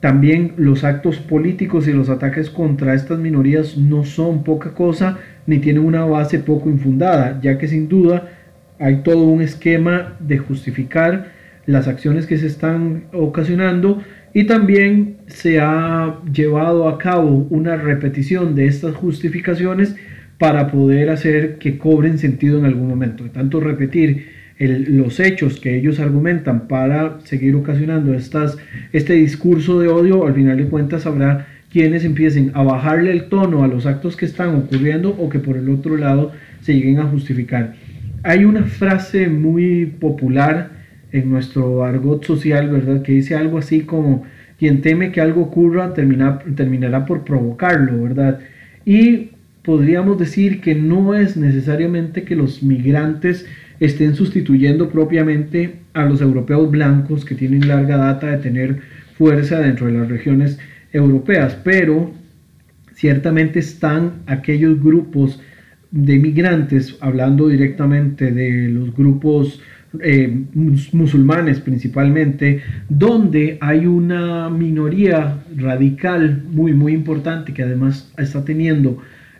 También 0.00 0.52
los 0.56 0.84
actos 0.84 1.18
políticos 1.18 1.88
y 1.88 1.92
los 1.92 2.08
ataques 2.08 2.50
contra 2.50 2.94
estas 2.94 3.18
minorías 3.18 3.76
no 3.76 4.04
son 4.04 4.44
poca 4.44 4.70
cosa 4.70 5.18
ni 5.46 5.58
tienen 5.58 5.84
una 5.84 6.04
base 6.04 6.38
poco 6.38 6.70
infundada, 6.70 7.40
ya 7.42 7.58
que 7.58 7.66
sin 7.66 7.88
duda 7.88 8.37
hay 8.78 9.02
todo 9.02 9.24
un 9.24 9.42
esquema 9.42 10.16
de 10.20 10.38
justificar 10.38 11.32
las 11.66 11.88
acciones 11.88 12.26
que 12.26 12.38
se 12.38 12.46
están 12.46 13.04
ocasionando 13.12 14.02
y 14.32 14.44
también 14.44 15.16
se 15.26 15.60
ha 15.60 16.18
llevado 16.32 16.88
a 16.88 16.98
cabo 16.98 17.46
una 17.50 17.76
repetición 17.76 18.54
de 18.54 18.66
estas 18.66 18.94
justificaciones 18.94 19.96
para 20.38 20.68
poder 20.68 21.10
hacer 21.10 21.58
que 21.58 21.78
cobren 21.78 22.18
sentido 22.18 22.58
en 22.58 22.64
algún 22.64 22.88
momento. 22.88 23.24
De 23.24 23.30
tanto 23.30 23.60
repetir 23.60 24.28
los 24.58 25.20
hechos 25.20 25.60
que 25.60 25.76
ellos 25.76 26.00
argumentan 26.00 26.68
para 26.68 27.20
seguir 27.24 27.54
ocasionando 27.54 28.14
estas, 28.14 28.56
este 28.92 29.14
discurso 29.14 29.78
de 29.80 29.88
odio, 29.88 30.26
al 30.26 30.34
final 30.34 30.56
de 30.56 30.66
cuentas 30.66 31.06
habrá 31.06 31.46
quienes 31.70 32.04
empiecen 32.04 32.50
a 32.54 32.62
bajarle 32.62 33.12
el 33.12 33.28
tono 33.28 33.62
a 33.62 33.68
los 33.68 33.86
actos 33.86 34.16
que 34.16 34.24
están 34.24 34.54
ocurriendo 34.54 35.10
o 35.10 35.28
que 35.28 35.38
por 35.38 35.56
el 35.56 35.68
otro 35.68 35.96
lado 35.96 36.32
se 36.62 36.74
lleguen 36.74 36.98
a 36.98 37.04
justificar. 37.04 37.74
Hay 38.28 38.44
una 38.44 38.64
frase 38.64 39.26
muy 39.30 39.86
popular 39.86 40.68
en 41.12 41.30
nuestro 41.30 41.82
argot 41.82 42.26
social, 42.26 42.68
¿verdad? 42.68 43.00
Que 43.00 43.12
dice 43.12 43.34
algo 43.34 43.56
así 43.56 43.80
como, 43.80 44.24
quien 44.58 44.82
teme 44.82 45.12
que 45.12 45.22
algo 45.22 45.40
ocurra 45.40 45.94
termina, 45.94 46.38
terminará 46.54 47.06
por 47.06 47.24
provocarlo, 47.24 48.02
¿verdad? 48.02 48.40
Y 48.84 49.30
podríamos 49.62 50.18
decir 50.18 50.60
que 50.60 50.74
no 50.74 51.14
es 51.14 51.38
necesariamente 51.38 52.24
que 52.24 52.36
los 52.36 52.62
migrantes 52.62 53.46
estén 53.80 54.14
sustituyendo 54.14 54.90
propiamente 54.90 55.76
a 55.94 56.04
los 56.04 56.20
europeos 56.20 56.70
blancos 56.70 57.24
que 57.24 57.34
tienen 57.34 57.66
larga 57.66 57.96
data 57.96 58.26
de 58.26 58.36
tener 58.36 58.80
fuerza 59.16 59.58
dentro 59.60 59.86
de 59.86 59.92
las 59.92 60.06
regiones 60.06 60.58
europeas, 60.92 61.56
pero 61.64 62.10
ciertamente 62.92 63.60
están 63.60 64.16
aquellos 64.26 64.82
grupos 64.84 65.40
de 65.90 66.18
migrantes, 66.18 66.96
hablando 67.00 67.48
directamente 67.48 68.30
de 68.30 68.68
los 68.68 68.94
grupos 68.94 69.60
eh, 70.02 70.44
musulmanes 70.92 71.60
principalmente, 71.60 72.60
donde 72.88 73.56
hay 73.60 73.86
una 73.86 74.50
minoría 74.50 75.44
radical 75.56 76.42
muy, 76.50 76.74
muy 76.74 76.92
importante 76.92 77.54
que 77.54 77.62
además 77.62 78.12
está 78.18 78.44
teniendo 78.44 78.98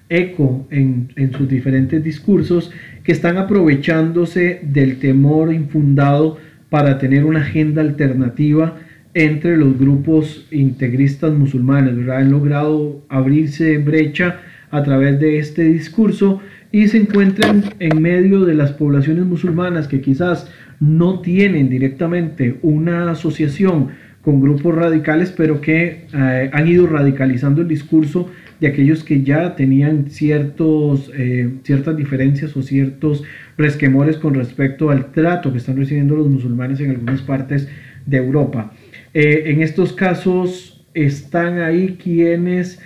eco 0.08 0.66
en, 0.70 1.12
en 1.16 1.32
sus 1.32 1.48
diferentes 1.48 2.02
discursos, 2.02 2.72
que 3.04 3.12
están 3.12 3.36
aprovechándose 3.36 4.60
del 4.62 4.98
temor 4.98 5.52
infundado 5.52 6.38
para 6.70 6.98
tener 6.98 7.24
una 7.24 7.40
agenda 7.40 7.82
alternativa 7.82 8.78
entre 9.14 9.56
los 9.56 9.78
grupos 9.78 10.46
integristas 10.50 11.32
musulmanes, 11.32 12.08
Han 12.08 12.30
logrado 12.30 13.04
abrirse 13.08 13.78
brecha 13.78 14.40
a 14.70 14.82
través 14.82 15.18
de 15.20 15.38
este 15.38 15.64
discurso 15.64 16.40
y 16.70 16.88
se 16.88 16.98
encuentran 16.98 17.64
en 17.78 18.00
medio 18.02 18.44
de 18.44 18.54
las 18.54 18.72
poblaciones 18.72 19.24
musulmanas 19.24 19.88
que 19.88 20.00
quizás 20.00 20.50
no 20.80 21.20
tienen 21.20 21.70
directamente 21.70 22.58
una 22.62 23.10
asociación 23.10 23.88
con 24.22 24.40
grupos 24.40 24.74
radicales, 24.74 25.32
pero 25.34 25.60
que 25.60 26.06
eh, 26.12 26.50
han 26.52 26.68
ido 26.68 26.86
radicalizando 26.86 27.62
el 27.62 27.68
discurso 27.68 28.30
de 28.60 28.66
aquellos 28.66 29.04
que 29.04 29.22
ya 29.22 29.54
tenían 29.56 30.10
ciertos, 30.10 31.10
eh, 31.16 31.54
ciertas 31.62 31.96
diferencias 31.96 32.56
o 32.56 32.62
ciertos 32.62 33.22
resquemores 33.56 34.16
con 34.16 34.34
respecto 34.34 34.90
al 34.90 35.12
trato 35.12 35.52
que 35.52 35.58
están 35.58 35.76
recibiendo 35.76 36.16
los 36.16 36.28
musulmanes 36.28 36.80
en 36.80 36.90
algunas 36.90 37.22
partes 37.22 37.68
de 38.04 38.16
Europa. 38.16 38.72
Eh, 39.14 39.44
en 39.46 39.62
estos 39.62 39.92
casos 39.92 40.84
están 40.94 41.60
ahí 41.60 41.96
quienes 42.02 42.80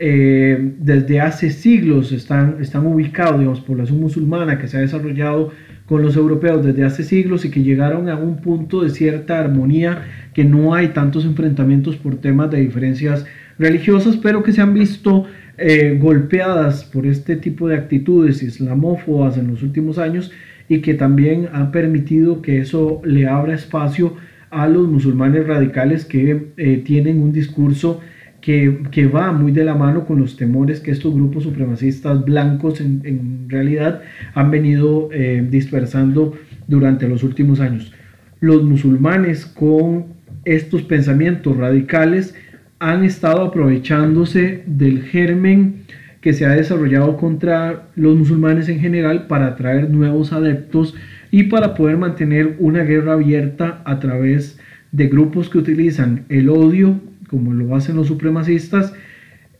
eh, 0.00 0.74
desde 0.78 1.20
hace 1.20 1.50
siglos 1.50 2.12
están, 2.12 2.56
están 2.60 2.86
ubicados, 2.86 3.38
digamos, 3.38 3.60
población 3.60 4.00
musulmana 4.00 4.58
que 4.58 4.68
se 4.68 4.76
ha 4.76 4.80
desarrollado 4.80 5.52
con 5.86 6.02
los 6.02 6.16
europeos 6.16 6.64
desde 6.64 6.84
hace 6.84 7.02
siglos 7.02 7.44
y 7.44 7.50
que 7.50 7.62
llegaron 7.62 8.08
a 8.08 8.16
un 8.16 8.42
punto 8.42 8.82
de 8.82 8.90
cierta 8.90 9.40
armonía, 9.40 10.02
que 10.34 10.44
no 10.44 10.74
hay 10.74 10.88
tantos 10.88 11.24
enfrentamientos 11.24 11.96
por 11.96 12.16
temas 12.16 12.50
de 12.50 12.60
diferencias 12.60 13.24
religiosas, 13.58 14.16
pero 14.16 14.42
que 14.42 14.52
se 14.52 14.60
han 14.60 14.74
visto 14.74 15.24
eh, 15.56 15.98
golpeadas 16.00 16.84
por 16.84 17.06
este 17.06 17.36
tipo 17.36 17.66
de 17.66 17.76
actitudes 17.76 18.42
islamófobas 18.42 19.38
en 19.38 19.48
los 19.48 19.62
últimos 19.62 19.98
años 19.98 20.30
y 20.68 20.80
que 20.80 20.94
también 20.94 21.48
ha 21.52 21.72
permitido 21.72 22.42
que 22.42 22.58
eso 22.58 23.00
le 23.04 23.26
abra 23.26 23.54
espacio 23.54 24.14
a 24.50 24.68
los 24.68 24.86
musulmanes 24.86 25.46
radicales 25.46 26.04
que 26.04 26.52
eh, 26.56 26.82
tienen 26.84 27.20
un 27.20 27.32
discurso 27.32 28.00
que, 28.48 29.06
va 29.06 29.30
muy 29.30 29.52
de 29.52 29.62
la 29.62 29.74
mano 29.74 30.06
con 30.06 30.20
los 30.20 30.38
temores 30.38 30.80
que 30.80 30.90
estos 30.90 31.12
grupos 31.12 31.42
supremacistas 31.42 32.24
blancos 32.24 32.80
en, 32.80 33.44
realidad 33.46 34.00
han 34.32 34.50
venido 34.50 35.10
eh, 35.12 35.46
dispersando 35.50 36.32
durante 36.66 37.06
los 37.08 37.22
últimos 37.24 37.60
años. 37.60 37.92
Los 38.40 38.62
musulmanes 38.62 39.44
con 39.44 40.06
estos 40.46 40.80
pensamientos 40.82 41.58
radicales 41.58 42.34
han 42.78 43.04
estado 43.04 43.42
aprovechándose 43.42 44.62
del 44.64 45.02
germen 45.02 45.82
que 46.22 46.32
se 46.32 46.46
ha 46.46 46.50
desarrollado 46.52 47.18
contra 47.18 47.88
los 47.96 48.16
musulmanes 48.16 48.70
en 48.70 48.80
general 48.80 49.26
para 49.26 49.48
atraer 49.48 49.90
nuevos 49.90 50.32
adeptos 50.32 50.94
y 51.30 51.44
para 51.44 51.74
poder 51.74 51.98
mantener 51.98 52.56
una 52.60 52.82
guerra 52.82 53.12
abierta 53.12 53.82
a 53.84 53.98
través 54.00 54.58
de 54.90 55.08
grupos 55.08 55.50
que 55.50 55.58
utilizan 55.58 56.24
el 56.30 56.48
odio 56.48 56.98
como 57.28 57.52
lo 57.52 57.74
hacen 57.76 57.96
los 57.96 58.08
supremacistas, 58.08 58.92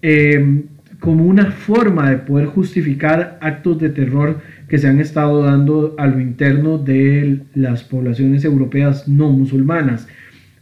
eh, 0.02 0.62
como 1.00 1.26
una 1.26 1.52
forma 1.52 2.10
de 2.10 2.16
poder 2.18 2.46
justificar 2.46 3.38
actos 3.40 3.78
de 3.78 3.90
terror 3.90 4.40
que 4.68 4.78
se 4.78 4.88
han 4.88 4.98
estado 4.98 5.42
dando 5.44 5.94
a 5.98 6.06
lo 6.06 6.20
interno 6.20 6.78
de 6.78 7.40
las 7.54 7.84
poblaciones 7.84 8.44
europeas 8.44 9.06
no 9.06 9.30
musulmanas. 9.30 10.08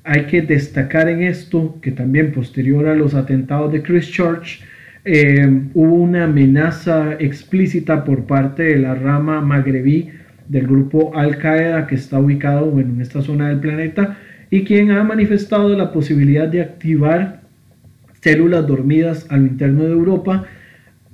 Hay 0.05 0.27
que 0.27 0.43
destacar 0.43 1.09
en 1.09 1.23
esto 1.23 1.79
que 1.81 1.91
también 1.91 2.33
posterior 2.33 2.87
a 2.87 2.95
los 2.95 3.15
atentados 3.15 3.73
de 3.73 3.83
Christchurch 3.83 4.63
eh, 5.05 5.49
hubo 5.75 5.95
una 5.95 6.25
amenaza 6.25 7.15
explícita 7.19 8.05
por 8.05 8.27
parte 8.27 8.65
de 8.65 8.79
la 8.79 8.95
rama 8.95 9.41
magrebí 9.41 10.11
del 10.49 10.67
grupo 10.67 11.17
Al 11.17 11.39
Qaeda 11.39 11.87
que 11.87 11.95
está 11.95 12.19
ubicado 12.19 12.79
en 12.79 13.01
esta 13.01 13.23
zona 13.23 13.49
del 13.49 13.61
planeta 13.61 14.19
y 14.51 14.65
quien 14.65 14.91
ha 14.91 15.03
manifestado 15.05 15.77
la 15.77 15.93
posibilidad 15.93 16.49
de 16.49 16.61
activar 16.61 17.43
células 18.21 18.67
dormidas 18.67 19.27
al 19.31 19.43
interno 19.43 19.85
de 19.85 19.93
Europa 19.93 20.47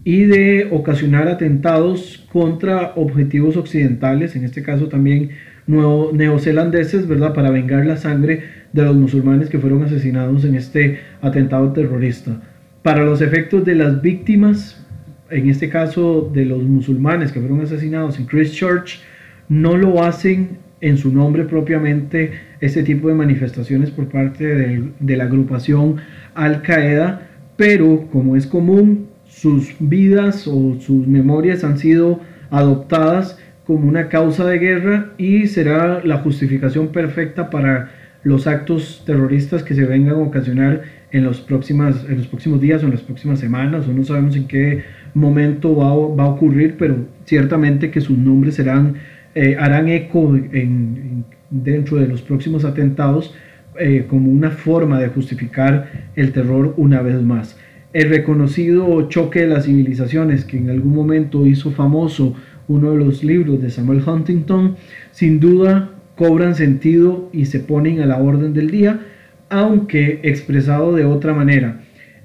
y 0.05 0.25
de 0.25 0.69
ocasionar 0.71 1.29
atentados 1.29 2.27
contra 2.33 2.93
objetivos 2.97 3.57
occidentales, 3.57 4.35
en 4.35 4.45
este 4.45 4.63
caso 4.63 4.89
también 4.89 5.31
neozelandeses, 5.67 7.07
¿verdad? 7.07 7.35
Para 7.35 7.51
vengar 7.51 7.87
la 7.87 7.97
sangre 7.97 8.43
de 8.73 8.83
los 8.83 8.97
musulmanes 8.97 9.49
que 9.49 9.59
fueron 9.59 9.83
asesinados 9.85 10.45
en 10.45 10.57
este 10.57 10.99
atentado 11.21 11.73
terrorista. 11.73 12.41
Para 12.83 13.05
los 13.05 13.21
efectos 13.21 13.65
de 13.65 13.77
las 13.77 14.03
víctimas, 14.03 14.85
en 15.31 15.49
este 15.49 15.69
caso 15.69 16.31
de 16.33 16.45
los 16.45 16.63
musulmanes 16.63 17.31
que 17.31 17.41
fueron 17.41 17.61
asesinados 17.61 18.19
en 18.19 18.27
Christchurch, 18.27 19.01
no 19.49 19.77
lo 19.77 20.03
hacen 20.03 20.59
en 20.83 20.99
su 20.99 21.13
nombre 21.13 21.45
propiamente 21.45 22.33
este 22.61 22.83
tipo 22.83 23.09
de 23.09 23.15
manifestaciones 23.15 23.91
por 23.91 24.09
parte 24.09 24.45
de, 24.45 25.17
la 25.17 25.25
agrupación 25.25 25.97
Al 26.35 26.61
Qaeda, 26.61 27.29
pero 27.57 28.09
como 28.13 28.37
es 28.37 28.47
común, 28.47 29.07
sus 29.25 29.75
vidas 29.79 30.47
o 30.47 30.77
sus 30.81 31.07
memorias 31.07 31.65
han 31.65 31.79
sido 31.79 32.21
adoptadas 32.51 33.39
como 33.65 33.89
una 33.89 34.09
causa 34.09 34.45
de 34.45 34.59
guerra 34.59 35.13
y 35.17 35.47
será 35.47 36.05
la 36.05 36.19
justificación 36.19 36.89
perfecta 36.89 37.49
para 37.49 37.93
los 38.25 38.47
actos 38.47 39.05
terroristas 39.07 39.63
que 39.63 39.75
se 39.75 39.85
vengan 39.85 40.17
a 40.17 40.19
ocasionar 40.19 40.83
en 41.13 41.23
los, 41.23 41.41
próximas, 41.41 42.05
en 42.09 42.19
los 42.19 42.27
próximos 42.27 42.61
días 42.61 42.83
o 42.83 42.87
en 42.87 42.93
las 42.93 43.03
próximas 43.03 43.39
semanas, 43.39 43.87
o 43.87 43.93
no 43.93 44.03
sabemos 44.05 44.35
en 44.35 44.49
qué 44.49 44.83
momento 45.15 45.77
va, 45.77 45.95
va 46.17 46.25
a 46.25 46.35
ocurrir, 46.35 46.77
pero 46.77 46.97
ciertamente 47.25 47.91
que 47.91 48.01
sus 48.01 48.19
nombres 48.19 48.57
serán, 48.57 48.97
eh, 49.35 49.57
harán 49.59 49.89
eco 49.89 50.35
en, 50.35 51.25
dentro 51.51 51.99
de 51.99 52.09
los 52.09 52.23
próximos 52.23 52.65
atentados 52.65 53.35
eh, 53.79 54.07
como 54.09 54.31
una 54.31 54.51
forma 54.51 55.01
de 55.01 55.09
justificar 55.09 56.11
el 56.17 56.33
terror 56.33 56.75
una 56.77 57.01
vez 57.01 57.23
más. 57.23 57.59
El 57.93 58.11
reconocido 58.11 59.09
choque 59.09 59.41
de 59.41 59.49
las 59.49 59.65
civilizaciones 59.65 60.45
que 60.45 60.59
en 60.59 60.71
algún 60.71 60.95
momento 60.95 61.47
hizo 61.47 61.71
famoso 61.71 62.35
uno 62.69 62.93
de 62.93 62.99
los 62.99 63.25
libros 63.25 63.61
de 63.61 63.71
Samuel 63.71 64.03
Huntington, 64.07 64.77
sin 65.11 65.41
duda 65.41 65.91
cobran 66.17 66.55
sentido 66.55 67.31
y 67.33 67.47
se 67.47 67.61
ponen 67.61 68.01
a 68.01 68.07
la 68.07 68.19
orden 68.19 68.53
del 68.53 68.71
día, 68.71 69.01
aunque 69.49 70.21
expresado 70.23 70.95
de 70.95 71.05
otra 71.05 71.35
manera. 71.35 71.81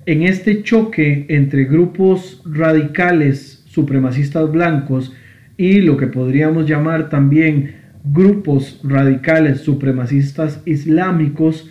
En 0.06 0.24
este 0.24 0.64
choque 0.64 1.26
entre 1.30 1.66
grupos 1.66 2.42
radicales 2.46 3.64
supremacistas 3.68 4.50
blancos 4.52 5.14
y 5.58 5.82
lo 5.82 5.98
que 5.98 6.08
podríamos 6.08 6.68
llamar 6.68 7.10
también 7.10 7.76
grupos 8.06 8.80
radicales 8.84 9.62
supremacistas 9.62 10.62
islámicos, 10.66 11.70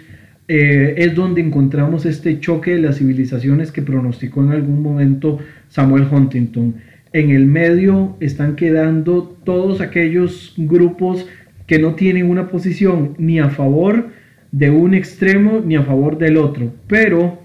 eh, 0.48 0.94
es 0.98 1.14
donde 1.14 1.40
encontramos 1.40 2.06
este 2.06 2.38
choque 2.38 2.72
de 2.72 2.82
las 2.82 2.98
civilizaciones 2.98 3.72
que 3.72 3.82
pronosticó 3.82 4.42
en 4.42 4.52
algún 4.52 4.82
momento 4.82 5.38
Samuel 5.68 6.06
Huntington. 6.10 6.76
En 7.12 7.30
el 7.30 7.46
medio 7.46 8.16
están 8.20 8.54
quedando 8.54 9.22
todos 9.44 9.80
aquellos 9.80 10.54
grupos 10.56 11.26
que 11.66 11.78
no 11.78 11.94
tienen 11.94 12.30
una 12.30 12.48
posición 12.48 13.14
ni 13.18 13.40
a 13.40 13.48
favor 13.48 14.08
de 14.52 14.70
un 14.70 14.94
extremo 14.94 15.62
ni 15.64 15.76
a 15.76 15.82
favor 15.82 16.18
del 16.18 16.36
otro, 16.36 16.72
pero 16.86 17.42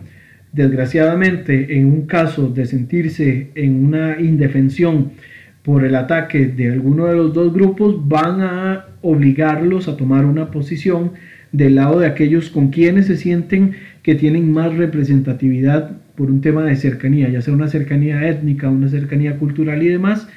desgraciadamente 0.53 1.77
en 1.77 1.85
un 1.85 2.05
caso 2.05 2.49
de 2.49 2.65
sentirse 2.65 3.49
en 3.55 3.85
una 3.85 4.19
indefensión 4.19 5.11
por 5.63 5.85
el 5.85 5.95
ataque 5.95 6.47
de 6.47 6.71
alguno 6.71 7.05
de 7.05 7.15
los 7.15 7.33
dos 7.33 7.53
grupos, 7.53 8.07
van 8.07 8.41
a 8.41 8.85
obligarlos 9.01 9.87
a 9.87 9.97
tomar 9.97 10.25
una 10.25 10.51
posición 10.51 11.11
del 11.51 11.75
lado 11.75 11.99
de 11.99 12.07
aquellos 12.07 12.49
con 12.49 12.69
quienes 12.69 13.07
se 13.07 13.17
sienten 13.17 13.73
que 14.03 14.15
tienen 14.15 14.51
más 14.51 14.75
representatividad 14.75 15.97
por 16.15 16.31
un 16.31 16.41
tema 16.41 16.63
de 16.63 16.75
cercanía, 16.75 17.29
ya 17.29 17.41
sea 17.41 17.53
una 17.53 17.67
cercanía 17.67 18.27
étnica, 18.27 18.69
una 18.69 18.89
cercanía 18.89 19.37
cultural 19.37 19.83
y 19.83 19.87
demás, 19.87 20.27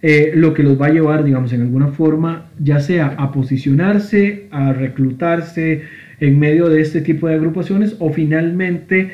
eh, 0.00 0.32
lo 0.34 0.54
que 0.54 0.62
los 0.62 0.80
va 0.80 0.86
a 0.86 0.90
llevar, 0.92 1.24
digamos, 1.24 1.52
en 1.52 1.62
alguna 1.62 1.88
forma, 1.88 2.46
ya 2.58 2.80
sea 2.80 3.14
a 3.18 3.32
posicionarse, 3.32 4.46
a 4.50 4.72
reclutarse 4.72 5.82
en 6.20 6.38
medio 6.38 6.68
de 6.68 6.80
este 6.80 7.00
tipo 7.00 7.28
de 7.28 7.34
agrupaciones 7.34 7.96
o 7.98 8.12
finalmente 8.12 9.12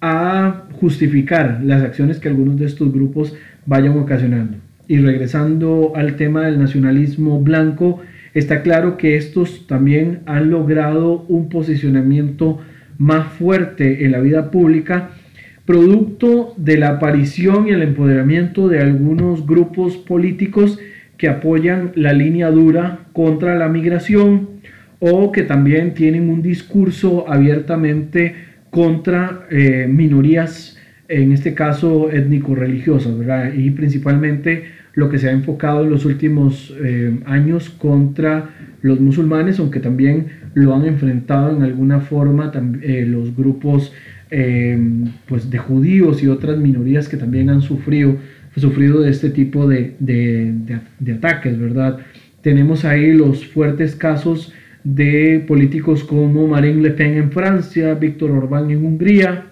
a 0.00 0.64
justificar 0.72 1.60
las 1.62 1.82
acciones 1.82 2.18
que 2.18 2.28
algunos 2.28 2.58
de 2.58 2.66
estos 2.66 2.92
grupos 2.92 3.36
vayan 3.64 3.96
ocasionando. 3.98 4.63
Y 4.88 4.98
regresando 4.98 5.92
al 5.94 6.16
tema 6.16 6.46
del 6.46 6.58
nacionalismo 6.58 7.40
blanco, 7.40 8.02
está 8.34 8.62
claro 8.62 8.96
que 8.96 9.16
estos 9.16 9.66
también 9.66 10.20
han 10.26 10.50
logrado 10.50 11.24
un 11.28 11.48
posicionamiento 11.48 12.60
más 12.98 13.26
fuerte 13.32 14.04
en 14.04 14.12
la 14.12 14.20
vida 14.20 14.50
pública 14.50 15.10
producto 15.64 16.54
de 16.58 16.76
la 16.76 16.90
aparición 16.90 17.68
y 17.68 17.70
el 17.70 17.82
empoderamiento 17.82 18.68
de 18.68 18.80
algunos 18.80 19.46
grupos 19.46 19.96
políticos 19.96 20.78
que 21.16 21.28
apoyan 21.28 21.92
la 21.94 22.12
línea 22.12 22.50
dura 22.50 23.06
contra 23.12 23.54
la 23.54 23.68
migración 23.68 24.50
o 25.00 25.32
que 25.32 25.42
también 25.42 25.94
tienen 25.94 26.28
un 26.28 26.42
discurso 26.42 27.26
abiertamente 27.28 28.34
contra 28.70 29.46
eh, 29.50 29.86
minorías, 29.88 30.73
en 31.08 31.32
este 31.32 31.54
caso 31.54 32.10
étnico-religiosas, 32.10 33.14
Y 33.56 33.70
principalmente 33.70 34.64
lo 34.94 35.08
que 35.08 35.18
se 35.18 35.28
ha 35.28 35.32
enfocado 35.32 35.84
en 35.84 35.90
los 35.90 36.04
últimos 36.04 36.74
eh, 36.82 37.18
años 37.26 37.68
contra 37.68 38.50
los 38.82 39.00
musulmanes, 39.00 39.58
aunque 39.58 39.80
también 39.80 40.26
lo 40.54 40.74
han 40.74 40.84
enfrentado 40.84 41.56
en 41.56 41.62
alguna 41.62 42.00
forma 42.00 42.52
eh, 42.82 43.04
los 43.06 43.34
grupos 43.36 43.92
eh, 44.30 44.78
pues 45.26 45.50
de 45.50 45.58
judíos 45.58 46.22
y 46.22 46.28
otras 46.28 46.58
minorías 46.58 47.08
que 47.08 47.16
también 47.16 47.50
han 47.50 47.60
sufrido, 47.60 48.16
sufrido 48.56 49.00
de 49.00 49.10
este 49.10 49.30
tipo 49.30 49.66
de, 49.66 49.94
de, 49.98 51.12
ataques, 51.12 51.58
¿verdad? 51.58 51.98
Tenemos 52.40 52.84
ahí 52.84 53.12
los 53.12 53.46
fuertes 53.46 53.96
casos 53.96 54.52
de 54.84 55.42
políticos 55.46 56.04
como 56.04 56.46
Marine 56.46 56.82
Le 56.82 56.90
Pen 56.90 57.14
en 57.14 57.32
Francia, 57.32 57.94
Víctor 57.94 58.30
Orbán 58.30 58.70
en 58.70 58.84
Hungría, 58.84 59.46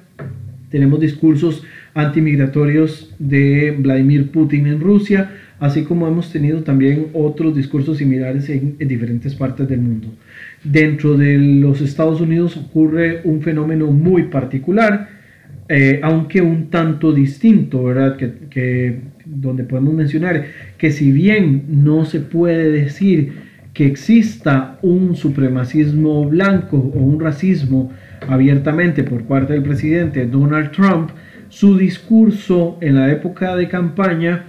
tenemos 0.73 0.99
discursos 0.99 1.63
antimigratorios 1.95 3.15
de 3.19 3.77
Vladimir 3.79 4.31
Putin 4.31 4.67
en 4.67 4.81
Rusia, 4.81 5.31
así 5.61 5.85
como 5.85 6.09
hemos 6.09 6.33
tenido 6.33 6.63
también 6.63 7.09
otros 7.13 7.55
discursos 7.55 7.99
similares 7.99 8.49
en, 8.49 8.79
diferentes 8.79 9.35
partes 9.35 9.69
del 9.69 9.81
mundo. 9.81 10.09
Dentro 10.65 11.17
de 11.17 11.37
los 11.39 11.83
Estados 11.83 12.21
Unidos 12.23 12.57
ocurre 12.57 13.21
un 13.25 13.43
fenómeno 13.43 13.89
muy 13.89 14.25
particular, 14.25 15.11
eh, 15.69 16.01
aunque 16.03 16.41
un 16.41 16.71
tanto 16.71 17.13
distinto, 17.13 17.85
¿verdad? 17.85 18.17
Que, 18.17 19.13
donde 19.25 19.65
podemos 19.65 19.95
mencionar 19.95 20.47
que 20.79 20.91
si 20.91 21.13
bien 21.13 21.65
no 21.69 22.05
se 22.05 22.21
puede 22.21 22.71
decir 22.73 23.52
que 23.73 23.87
exista 23.87 24.79
un 24.83 25.17
supremacismo 25.17 26.29
blanco 26.29 26.77
o 26.77 26.99
un 26.99 27.21
racismo 27.21 27.93
abiertamente 28.29 29.03
por 29.03 29.25
parte 29.25 29.55
del 29.55 29.63
presidente 29.63 30.27
Donald 30.27 30.71
Trump, 30.73 31.11
su 31.49 31.77
discurso 31.77 32.79
en 32.81 32.97
la 32.97 33.11
época 33.11 33.57
de 33.57 33.69
campaña 33.69 34.47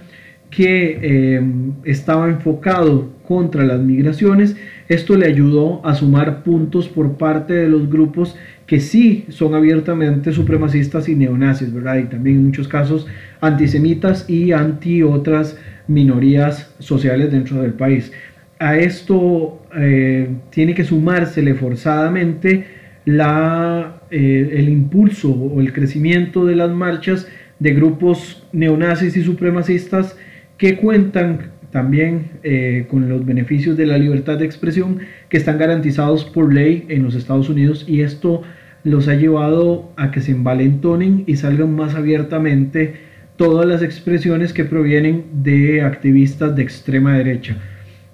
que 0.50 0.98
eh, 1.02 1.42
estaba 1.84 2.28
enfocado 2.28 3.12
contra 3.26 3.64
las 3.64 3.80
migraciones, 3.80 4.56
esto 4.88 5.16
le 5.16 5.26
ayudó 5.26 5.84
a 5.84 5.94
sumar 5.94 6.42
puntos 6.42 6.88
por 6.88 7.16
parte 7.16 7.54
de 7.54 7.68
los 7.68 7.90
grupos 7.90 8.36
que 8.66 8.80
sí 8.80 9.24
son 9.30 9.54
abiertamente 9.54 10.32
supremacistas 10.32 11.08
y 11.08 11.14
neonazis, 11.14 11.72
¿verdad? 11.72 11.96
Y 11.98 12.04
también 12.04 12.36
en 12.36 12.44
muchos 12.46 12.68
casos 12.68 13.06
antisemitas 13.40 14.28
y 14.28 14.52
anti 14.52 15.02
otras 15.02 15.58
minorías 15.88 16.74
sociales 16.78 17.30
dentro 17.32 17.60
del 17.60 17.72
país. 17.72 18.12
A 18.58 18.78
esto 18.78 19.62
eh, 19.76 20.28
tiene 20.50 20.74
que 20.74 20.84
sumársele 20.84 21.54
forzadamente 21.54 22.66
la, 23.04 24.02
eh, 24.10 24.50
el 24.52 24.68
impulso 24.68 25.30
o 25.30 25.60
el 25.60 25.72
crecimiento 25.72 26.46
de 26.46 26.56
las 26.56 26.70
marchas 26.70 27.28
de 27.58 27.74
grupos 27.74 28.46
neonazis 28.52 29.16
y 29.16 29.22
supremacistas 29.22 30.16
que 30.56 30.76
cuentan 30.76 31.52
también 31.70 32.30
eh, 32.44 32.86
con 32.88 33.08
los 33.08 33.26
beneficios 33.26 33.76
de 33.76 33.86
la 33.86 33.98
libertad 33.98 34.38
de 34.38 34.44
expresión 34.44 35.00
que 35.28 35.36
están 35.36 35.58
garantizados 35.58 36.24
por 36.24 36.54
ley 36.54 36.86
en 36.88 37.02
los 37.02 37.16
Estados 37.16 37.48
Unidos 37.48 37.84
y 37.88 38.02
esto 38.02 38.42
los 38.84 39.08
ha 39.08 39.14
llevado 39.14 39.92
a 39.96 40.12
que 40.12 40.20
se 40.20 40.30
envalentonen 40.30 41.24
y 41.26 41.36
salgan 41.36 41.74
más 41.74 41.96
abiertamente 41.96 42.94
todas 43.36 43.66
las 43.66 43.82
expresiones 43.82 44.52
que 44.52 44.64
provienen 44.64 45.24
de 45.42 45.82
activistas 45.82 46.54
de 46.54 46.62
extrema 46.62 47.16
derecha. 47.16 47.56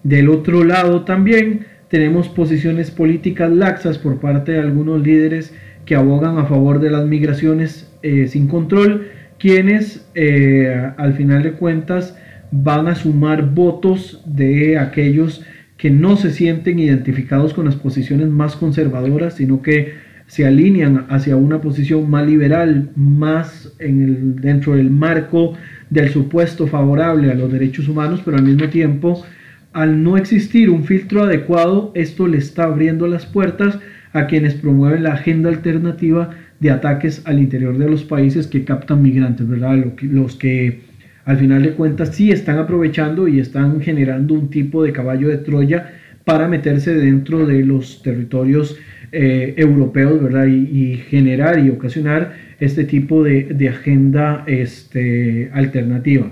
Del 0.02 0.28
otro 0.28 0.64
lado 0.64 1.02
también 1.02 1.66
tenemos 1.88 2.28
posiciones 2.28 2.90
políticas 2.90 3.50
laxas 3.50 3.98
por 3.98 4.20
parte 4.20 4.52
de 4.52 4.60
algunos 4.60 5.02
líderes 5.02 5.54
que 5.84 5.96
abogan 5.96 6.38
a 6.38 6.46
favor 6.46 6.80
de 6.80 6.90
las 6.90 7.06
migraciones 7.06 7.92
eh, 8.02 8.28
sin 8.28 8.46
control, 8.46 9.08
quienes 9.38 10.08
eh, 10.14 10.90
al 10.96 11.14
final 11.14 11.42
de 11.42 11.52
cuentas 11.52 12.16
van 12.50 12.88
a 12.88 12.94
sumar 12.94 13.50
votos 13.54 14.22
de 14.26 14.78
aquellos 14.78 15.44
que 15.76 15.90
no 15.90 16.16
se 16.16 16.30
sienten 16.30 16.78
identificados 16.78 17.54
con 17.54 17.64
las 17.64 17.76
posiciones 17.76 18.28
más 18.28 18.54
conservadoras, 18.54 19.34
sino 19.34 19.62
que 19.62 19.94
se 20.26 20.46
alinean 20.46 21.06
hacia 21.08 21.36
una 21.36 21.60
posición 21.60 22.08
más 22.08 22.26
liberal, 22.26 22.90
más 22.94 23.74
en 23.78 24.02
el, 24.02 24.36
dentro 24.36 24.76
del 24.76 24.90
marco 24.90 25.54
del 25.88 26.10
supuesto 26.10 26.66
favorable 26.68 27.32
a 27.32 27.34
los 27.34 27.50
derechos 27.50 27.88
humanos, 27.88 28.20
pero 28.24 28.36
al 28.36 28.44
mismo 28.44 28.68
tiempo, 28.68 29.24
al 29.72 30.02
no 30.02 30.16
existir 30.16 30.70
un 30.70 30.85
filtro 30.85 31.22
adecuado, 31.22 31.92
esto 31.94 32.26
le 32.26 32.38
está 32.38 32.64
abriendo 32.64 33.06
las 33.06 33.26
puertas 33.26 33.78
a 34.12 34.26
quienes 34.26 34.54
promueven 34.54 35.04
la 35.04 35.14
agenda 35.14 35.48
alternativa 35.48 36.30
de 36.59 36.70
ataques 36.70 37.22
al 37.24 37.38
interior 37.38 37.78
de 37.78 37.88
los 37.88 38.04
países 38.04 38.46
que 38.46 38.64
captan 38.64 39.02
migrantes, 39.02 39.48
¿verdad? 39.48 39.85
Los 40.02 40.37
que 40.37 40.80
al 41.24 41.38
final 41.38 41.62
de 41.62 41.72
cuentas 41.72 42.14
sí 42.14 42.30
están 42.33 42.59
aprovechando 42.59 43.28
y 43.28 43.38
están 43.38 43.80
generando 43.80 44.35
un 44.35 44.50
tipo 44.50 44.83
de 44.83 44.92
caballo 44.92 45.28
de 45.28 45.38
Troya 45.38 45.92
para 46.24 46.48
meterse 46.48 46.94
dentro 46.94 47.46
de 47.46 47.64
los 47.64 48.02
territorios 48.02 48.76
eh, 49.12 49.54
europeos, 49.56 50.22
¿verdad? 50.22 50.46
Y, 50.46 50.96
generar 51.09 51.59
y 51.64 51.70
ocasionar 51.70 52.35
este 52.59 52.85
tipo 52.85 53.22
de, 53.22 53.68
agenda 53.68 54.44
este, 54.46 55.50
alternativa. 55.52 56.30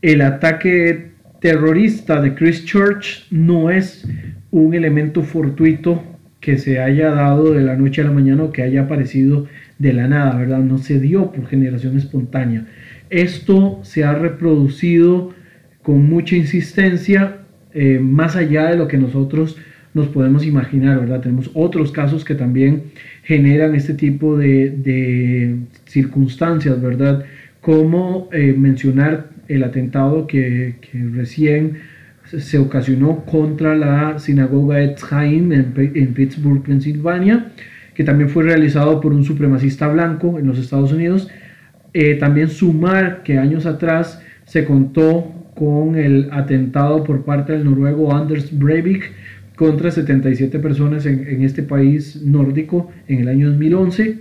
El 0.00 0.22
ataque 0.22 1.09
terrorista 1.40 2.20
de 2.20 2.34
Christchurch 2.34 3.26
no 3.30 3.70
es 3.70 4.06
un 4.50 4.74
elemento 4.74 5.22
fortuito 5.22 6.02
que 6.40 6.58
se 6.58 6.80
haya 6.80 7.10
dado 7.10 7.52
de 7.52 7.62
la 7.62 7.76
noche 7.76 8.00
a 8.00 8.04
la 8.04 8.10
mañana 8.12 8.44
o 8.44 8.52
que 8.52 8.62
haya 8.62 8.82
aparecido 8.82 9.46
de 9.78 9.92
la 9.92 10.08
nada, 10.08 10.36
¿verdad? 10.36 10.58
No 10.58 10.78
se 10.78 11.00
dio 11.00 11.32
por 11.32 11.46
generación 11.46 11.96
espontánea. 11.96 12.66
Esto 13.10 13.80
se 13.82 14.04
ha 14.04 14.14
reproducido 14.14 15.34
con 15.82 16.08
mucha 16.08 16.36
insistencia 16.36 17.38
eh, 17.72 17.98
más 18.00 18.36
allá 18.36 18.70
de 18.70 18.76
lo 18.76 18.88
que 18.88 18.98
nosotros 18.98 19.56
nos 19.92 20.08
podemos 20.08 20.46
imaginar, 20.46 21.00
¿verdad? 21.00 21.20
Tenemos 21.20 21.50
otros 21.54 21.90
casos 21.92 22.24
que 22.24 22.34
también 22.34 22.84
generan 23.22 23.74
este 23.74 23.94
tipo 23.94 24.36
de, 24.36 25.56
circunstancias, 25.86 26.80
¿verdad? 26.80 27.24
Como 27.60 28.28
eh, 28.32 28.54
mencionar 28.56 29.30
el 29.50 29.64
atentado 29.64 30.26
que, 30.26 30.76
recién 31.12 31.78
se 32.24 32.58
ocasionó 32.58 33.24
contra 33.24 33.74
la 33.74 34.18
sinagoga 34.18 34.80
Etz 34.80 35.12
Haim 35.12 35.52
en, 35.52 36.14
Pittsburgh, 36.14 36.62
Pensilvania, 36.62 37.50
que 37.94 38.04
también 38.04 38.30
fue 38.30 38.44
realizado 38.44 39.00
por 39.00 39.12
un 39.12 39.24
supremacista 39.24 39.88
blanco 39.88 40.38
en 40.38 40.46
los 40.46 40.58
Estados 40.58 40.92
Unidos. 40.92 41.28
Eh, 41.92 42.14
también 42.14 42.48
sumar 42.48 43.24
que 43.24 43.38
años 43.38 43.66
atrás 43.66 44.22
se 44.44 44.64
contó 44.64 45.40
con 45.56 45.96
el 45.96 46.28
atentado 46.30 47.02
por 47.02 47.24
parte 47.24 47.52
del 47.52 47.64
noruego 47.64 48.14
Anders 48.14 48.56
Breivik, 48.56 49.12
contra 49.56 49.90
77 49.90 50.58
personas 50.60 51.04
en, 51.04 51.42
este 51.42 51.62
país 51.62 52.22
nórdico 52.22 52.90
en 53.08 53.20
el 53.20 53.28
año 53.28 53.50
2011, 53.50 54.20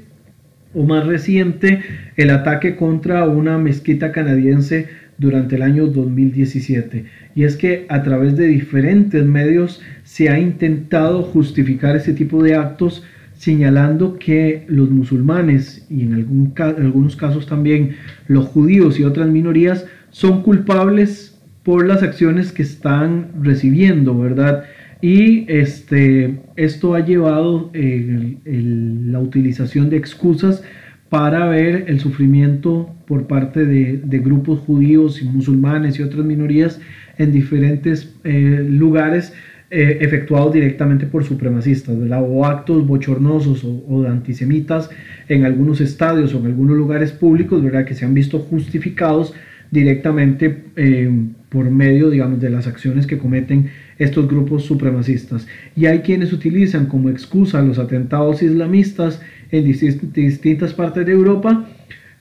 o 0.74 0.84
más 0.84 1.08
reciente, 1.08 1.80
el 2.18 2.30
ataque 2.30 2.76
contra 2.76 3.24
una 3.24 3.58
mezquita 3.58 4.12
canadiense 4.12 4.90
durante 5.20 5.58
el 5.58 5.62
año 5.62 5.88
2017. 5.88 7.06
Y 7.36 7.44
es 7.44 7.56
que 7.56 7.86
a 7.90 8.02
través 8.02 8.36
de 8.36 8.48
diferentes 8.48 9.24
medios 9.26 9.82
se 10.04 10.30
ha 10.30 10.40
intentado 10.40 11.22
justificar 11.22 11.96
ese 11.96 12.14
tipo 12.14 12.42
de 12.42 12.56
actos 12.56 13.04
señalando 13.34 14.18
que 14.18 14.66
los 14.68 14.90
musulmanes 14.90 15.86
y 15.90 16.02
en 16.02 16.14
algún, 16.14 16.54
algunos 16.58 17.16
casos 17.16 17.46
también 17.46 17.96
los 18.28 18.48
judíos 18.48 19.00
y 19.00 19.04
otras 19.04 19.30
minorías 19.30 19.86
son 20.10 20.44
culpables 20.44 21.40
por 21.64 21.86
las 21.86 22.04
acciones 22.04 22.52
que 22.52 22.64
están 22.64 23.30
recibiendo, 23.42 24.18
¿verdad? 24.18 24.64
Y 25.02 25.46
este, 25.48 26.40
esto 26.58 26.96
ha 26.96 27.06
llevado 27.06 27.70
eh, 27.74 28.38
la 28.44 29.20
utilización 29.20 29.90
de 29.90 29.98
excusas 29.98 30.64
para 31.10 31.48
ver 31.48 31.86
el 31.88 32.00
sufrimiento 32.00 32.96
por 33.08 33.28
parte 33.28 33.66
de, 33.66 34.20
grupos 34.20 34.60
judíos 34.60 35.22
y 35.22 35.26
musulmanes 35.26 35.98
y 35.98 36.04
otras 36.04 36.26
minorías 36.26 36.80
en 37.18 37.32
diferentes 37.32 38.16
eh, 38.24 38.66
lugares 38.70 39.34
eh, 39.72 39.98
efectuados 40.02 40.54
directamente 40.54 41.06
por 41.06 41.24
supremacistas, 41.24 41.96
o 41.96 42.46
actos 42.46 42.86
bochornosos 42.86 43.64
o, 43.64 44.06
antisemitas 44.08 44.90
en 45.28 45.46
algunos 45.46 45.82
estadios 45.82 46.34
o 46.34 46.40
en 46.40 46.46
algunos 46.48 46.78
lugares 46.78 47.12
públicos 47.12 47.64
¿verdad? 47.64 47.86
que 47.86 47.96
se 47.96 48.06
han 48.06 48.14
visto 48.14 48.40
justificados 48.40 49.34
directamente 49.72 50.64
por 51.50 51.70
medio 51.70 52.10
digamos, 52.10 52.40
de 52.40 52.50
las 52.50 52.68
acciones 52.68 53.06
que 53.06 53.18
cometen 53.18 53.70
estos 53.98 54.28
grupos 54.28 54.64
supremacistas. 54.64 55.48
Y 55.76 55.88
hay 55.88 56.00
quienes 56.00 56.32
utilizan 56.32 56.86
como 56.86 57.10
excusa 57.10 57.62
los 57.62 57.80
atentados 57.80 58.42
islamistas 58.42 59.22
en 59.52 59.66
distintas 59.66 60.74
partes 60.74 61.06
de 61.06 61.12
Europa 61.12 61.68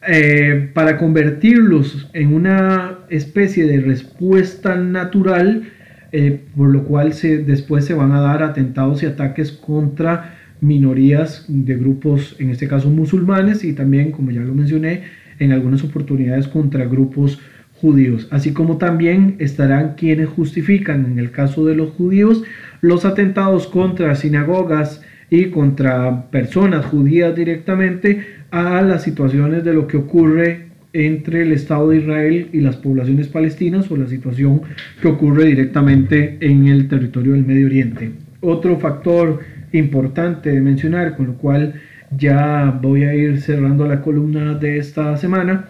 eh, 0.07 0.71
para 0.75 0.97
convertirlos 0.97 2.09
en 2.13 2.33
una 2.33 2.99
especie 3.11 3.67
de 3.67 3.81
respuesta 3.81 4.77
natural, 4.77 5.71
eh, 6.13 6.41
por 6.57 6.71
lo 6.71 6.85
cual 6.85 7.13
se, 7.13 7.39
después 7.39 7.85
se 7.85 7.95
van 7.95 8.13
a 8.13 8.21
dar 8.21 8.43
atentados 8.43 9.03
y 9.03 9.07
ataques 9.07 9.53
contra 9.53 10.37
minorías 10.61 11.45
de 11.49 11.77
grupos, 11.77 12.37
en 12.39 12.51
este 12.51 12.69
caso 12.69 12.91
musulmanes, 12.91 13.65
y 13.65 13.73
también, 13.73 14.13
como 14.13 14.31
ya 14.31 14.41
lo 14.41 14.55
mencioné, 14.55 15.03
en 15.39 15.53
algunas 15.53 15.85
oportunidades 15.85 16.49
contra 16.49 16.85
grupos 16.85 17.41
judíos, 17.81 18.27
así 18.31 18.53
como 18.53 18.77
también 18.77 19.37
estarán 19.39 19.95
quienes 19.95 20.29
justifican, 20.29 21.07
en 21.07 21.19
el 21.19 21.31
caso 21.31 21.65
de 21.65 21.77
los 21.77 21.91
judíos, 21.91 22.43
los 22.81 23.05
atentados 23.05 23.67
contra 23.67 24.15
sinagogas 24.15 25.03
y 25.31 25.47
contra 25.47 26.31
personas 26.31 26.87
judías 26.87 27.35
directamente 27.35 28.21
a 28.51 28.83
las 28.83 29.03
situaciones 29.03 29.65
de 29.65 29.75
lo 29.75 29.87
que 29.87 29.99
ocurre 29.99 30.69
entre 30.93 31.43
el 31.43 31.53
Estado 31.53 31.91
de 31.91 31.99
Israel 31.99 32.49
y 32.53 32.61
las 32.61 32.77
poblaciones 32.77 33.29
palestinas 33.29 33.91
o 33.91 33.97
la 33.97 34.07
situación 34.07 34.63
que 35.01 35.09
ocurre 35.09 35.45
directamente 35.47 36.39
en 36.41 36.67
el 36.67 36.89
territorio 36.89 37.33
del 37.33 37.45
Medio 37.45 37.67
Oriente. 37.67 38.11
Otro 38.41 38.79
factor 38.79 39.41
importante 39.73 40.51
de 40.51 40.61
mencionar, 40.61 41.17
con 41.17 41.27
lo 41.27 41.35
cual 41.35 41.75
ya 42.17 42.79
voy 42.81 43.05
a 43.05 43.15
ir 43.15 43.41
cerrando 43.41 43.87
la 43.87 44.01
columna 44.01 44.55
de 44.55 44.79
esta 44.79 45.17
semana, 45.19 45.67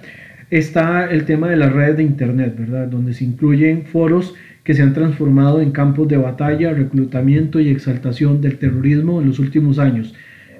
está 0.51 1.07
el 1.11 1.25
tema 1.25 1.49
de 1.49 1.57
las 1.57 1.73
redes 1.73 1.97
de 1.97 2.05
Internet, 2.05 2.55
¿verdad? 2.57 2.87
Donde 2.87 3.12
se 3.12 3.25
incluyen 3.25 3.85
foros 3.85 4.35
que 4.69 4.75
se 4.75 4.83
han 4.83 4.93
transformado 4.93 5.63
en 5.63 5.71
campos 5.71 6.09
de 6.09 6.19
batalla, 6.19 6.75
reclutamiento 6.75 7.59
y 7.59 7.71
exaltación 7.71 8.43
del 8.43 8.59
terrorismo 8.59 9.23
en 9.23 9.29
los 9.29 9.39
últimos 9.39 9.79
años. 9.79 10.15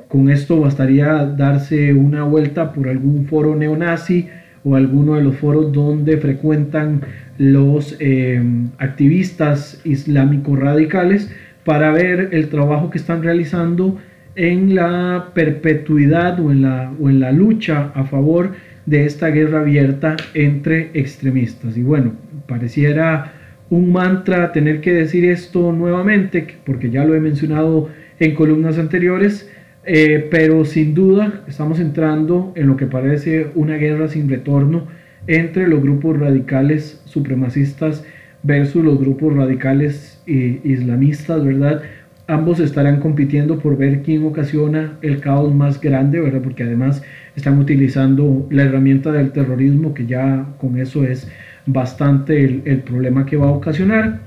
Con 0.09 0.31
esto 0.31 0.59
bastaría 0.59 1.27
darse 1.27 1.93
una 1.93 2.25
vuelta 2.25 2.73
por 2.73 2.89
algún 2.89 3.27
foro 3.27 3.55
neonazi 3.55 4.29
o 4.65 4.77
alguno 4.77 5.17
de 5.17 5.25
los 5.25 5.37
foros 5.37 5.75
donde 5.75 6.17
frecuentan 6.17 7.03
los 7.37 7.97
eh, 8.01 8.43
activistas 8.79 9.83
islámicos 9.85 10.59
radicales 10.59 11.31
para 11.67 11.93
ver 11.93 12.31
el 12.33 12.49
trabajo 12.49 12.89
que 12.89 12.97
están 12.97 13.23
realizando 13.23 13.99
en 14.37 14.75
la 14.75 15.33
perpetuidad 15.35 16.41
o 16.41 16.51
en 16.51 16.63
la, 16.63 16.91
o 16.99 17.11
en 17.11 17.21
la 17.21 17.31
lucha 17.31 17.93
a 17.95 18.05
favor 18.05 18.53
de 18.87 19.05
esta 19.05 19.29
guerra 19.29 19.61
abierta 19.61 20.17
entre 20.33 20.93
extremistas. 20.95 21.77
Y 21.77 21.83
bueno, 21.83 22.13
pareciera 22.47 23.35
un 23.71 23.93
mantra 23.93 24.53
tener 24.53 24.81
que 24.81 24.93
decir 24.93 25.25
esto 25.25 25.73
nuevamente, 25.73 26.47
porque 26.65 26.91
ya 26.91 27.05
lo 27.05 27.15
he 27.15 27.21
mencionado 27.21 27.89
en 28.19 28.35
columnas 28.35 28.79
anteriores, 28.79 29.51
eh, 29.85 30.27
pero 30.31 30.65
sin 30.65 30.95
duda 30.95 31.45
estamos 31.49 31.81
entrando 31.81 32.53
en 32.57 32.67
lo 32.67 32.77
que 32.77 32.87
parece 32.87 33.49
una 33.55 33.77
guerra 33.77 34.09
sin 34.09 34.29
retorno 34.29 34.87
entre 35.27 35.67
los 35.67 35.83
grupos 35.83 36.19
radicales 36.19 37.03
supremacistas 37.05 38.05
versus 38.43 38.85
los 38.85 38.99
grupos 38.99 39.35
radicales 39.35 40.23
eh, 40.27 40.61
islamistas, 40.65 41.45
¿verdad? 41.45 41.83
ambos 42.29 42.61
estarán 42.61 43.01
compitiendo 43.01 43.59
por 43.59 43.77
ver 43.77 44.03
quién 44.03 44.25
ocasiona 44.25 44.99
el 45.01 45.21
caos 45.21 45.53
más 45.55 45.81
grande, 45.81 46.21
¿verdad? 46.21 46.43
Porque 46.43 46.63
además 46.63 47.03
están 47.35 47.59
utilizando 47.59 48.47
la 48.51 48.65
herramienta 48.65 49.11
del 49.11 49.33
terrorismo, 49.33 49.95
que 49.95 50.07
ya 50.07 50.47
con 50.59 50.79
eso 50.79 51.05
es 51.05 51.29
bastante 51.69 52.45
el, 52.45 52.81
problema 52.81 53.27
que 53.27 53.37
va 53.37 53.49
a 53.49 53.53
ocasionar. 53.53 54.21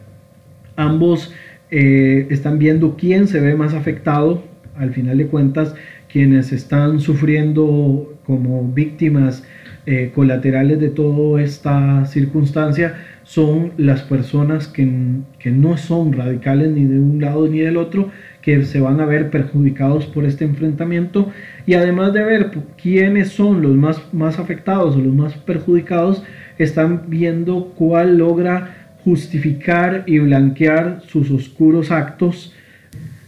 Ambos 0.76 1.34
eh, 1.72 2.28
están 2.30 2.60
viendo 2.60 2.96
quién 2.96 3.28
se 3.28 3.40
ve 3.40 3.56
más 3.56 3.74
afectado, 3.74 4.44
al 4.78 4.94
final 4.94 5.18
de 5.18 5.28
cuentas, 5.28 5.76
quienes 6.08 6.52
están 6.52 7.00
sufriendo 7.00 8.18
como 8.26 8.68
víctimas 8.72 9.44
eh, 9.88 10.12
colaterales 10.14 10.80
de 10.80 10.90
toda 10.90 11.42
esta 11.42 12.06
circunstancia 12.06 12.96
son 13.24 13.72
las 13.78 14.04
personas 14.04 14.68
que, 14.68 14.86
no 14.86 15.78
son 15.78 16.14
radicales 16.14 16.70
ni 16.72 16.86
de 16.86 17.00
un 17.00 17.20
lado 17.20 17.48
ni 17.48 17.60
del 17.60 17.78
otro, 17.78 18.12
que 18.42 18.64
se 18.66 18.80
van 18.80 19.00
a 19.00 19.06
ver 19.06 19.30
perjudicados 19.30 20.06
por 20.06 20.26
este 20.26 20.46
enfrentamiento 20.46 21.32
y 21.66 21.74
además 21.74 22.14
de 22.14 22.24
ver 22.24 22.52
quiénes 22.82 23.30
son 23.30 23.62
los 23.62 23.76
más, 23.76 24.14
más 24.14 24.38
afectados 24.38 24.96
o 24.96 25.00
los 25.00 25.14
más 25.14 25.34
perjudicados, 25.36 26.24
están 26.64 27.04
viendo 27.08 27.74
cuál 27.76 28.18
logra 28.18 28.96
justificar 29.04 30.04
y 30.06 30.20
blanquear 30.20 31.02
sus 31.08 31.32
oscuros 31.32 31.92
actos 31.92 32.54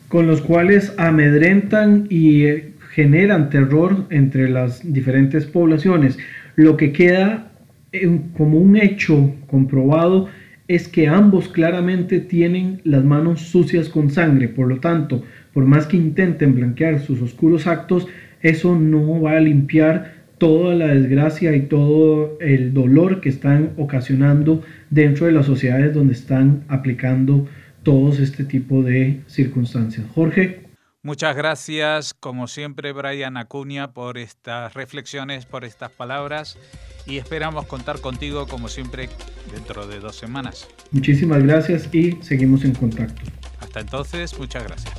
con 0.08 0.28
los 0.28 0.42
cuales 0.42 0.94
amedrentan 0.98 2.06
y 2.10 2.44
eh, 2.44 2.74
generan 2.92 3.50
terror 3.50 4.06
entre 4.12 4.50
las 4.50 4.94
diferentes 4.94 5.46
poblaciones. 5.46 6.20
Lo 6.56 6.78
que 6.78 6.92
queda 6.92 7.50
como 8.38 8.60
un 8.60 8.76
hecho 8.76 9.36
comprobado 9.48 10.30
es 10.68 10.88
que 10.88 11.08
ambos 11.08 11.50
claramente 11.50 12.20
tienen 12.20 12.82
las 12.84 13.04
manos 13.04 13.42
sucias 13.42 13.90
con 13.90 14.10
sangre, 14.10 14.48
por 14.48 14.68
lo 14.68 14.80
tanto, 14.80 15.24
por 15.54 15.66
más 15.66 15.86
que 15.86 15.98
intenten 15.98 16.56
blanquear 16.56 17.00
sus 17.00 17.22
oscuros 17.22 17.68
actos, 17.68 18.08
eso 18.42 18.78
no 18.78 19.22
va 19.22 19.34
a 19.34 19.40
limpiar 19.40 20.13
toda 20.38 20.76
la 20.76 20.88
desgracia 20.88 21.56
y 21.56 21.62
todo 21.64 22.38
el 22.40 22.74
dolor 22.74 23.22
que 23.22 23.30
están 23.30 23.74
ocasionando 23.78 24.62
dentro 24.90 25.26
de 25.26 25.32
las 25.32 25.46
sociedades 25.46 25.94
donde 25.94 26.14
están 26.14 26.64
aplicando 26.68 27.48
todos 27.84 28.20
este 28.20 28.44
tipo 28.44 28.82
de 28.82 29.22
circunstancias. 29.28 30.06
Jorge. 30.14 30.64
Muchas 31.02 31.36
gracias, 31.36 32.14
como 32.14 32.48
siempre, 32.48 32.94
Brian 32.94 33.36
Acuña, 33.36 33.92
por 33.92 34.18
estas 34.18 34.74
reflexiones, 34.74 35.46
por 35.46 35.66
estas 35.66 35.92
palabras 35.92 36.58
y 37.06 37.18
esperamos 37.18 37.66
contar 37.66 38.00
contigo, 38.00 38.48
como 38.48 38.70
siempre, 38.70 39.10
dentro 39.52 39.86
de 39.86 40.00
dos 40.00 40.16
semanas. 40.16 40.68
Muchísimas 40.92 41.44
gracias 41.44 41.94
y 41.94 42.14
seguimos 42.22 42.64
en 42.64 42.74
contacto. 42.74 43.22
Hasta 43.60 43.82
entonces, 43.82 44.38
muchas 44.40 44.64
gracias. 44.64 44.94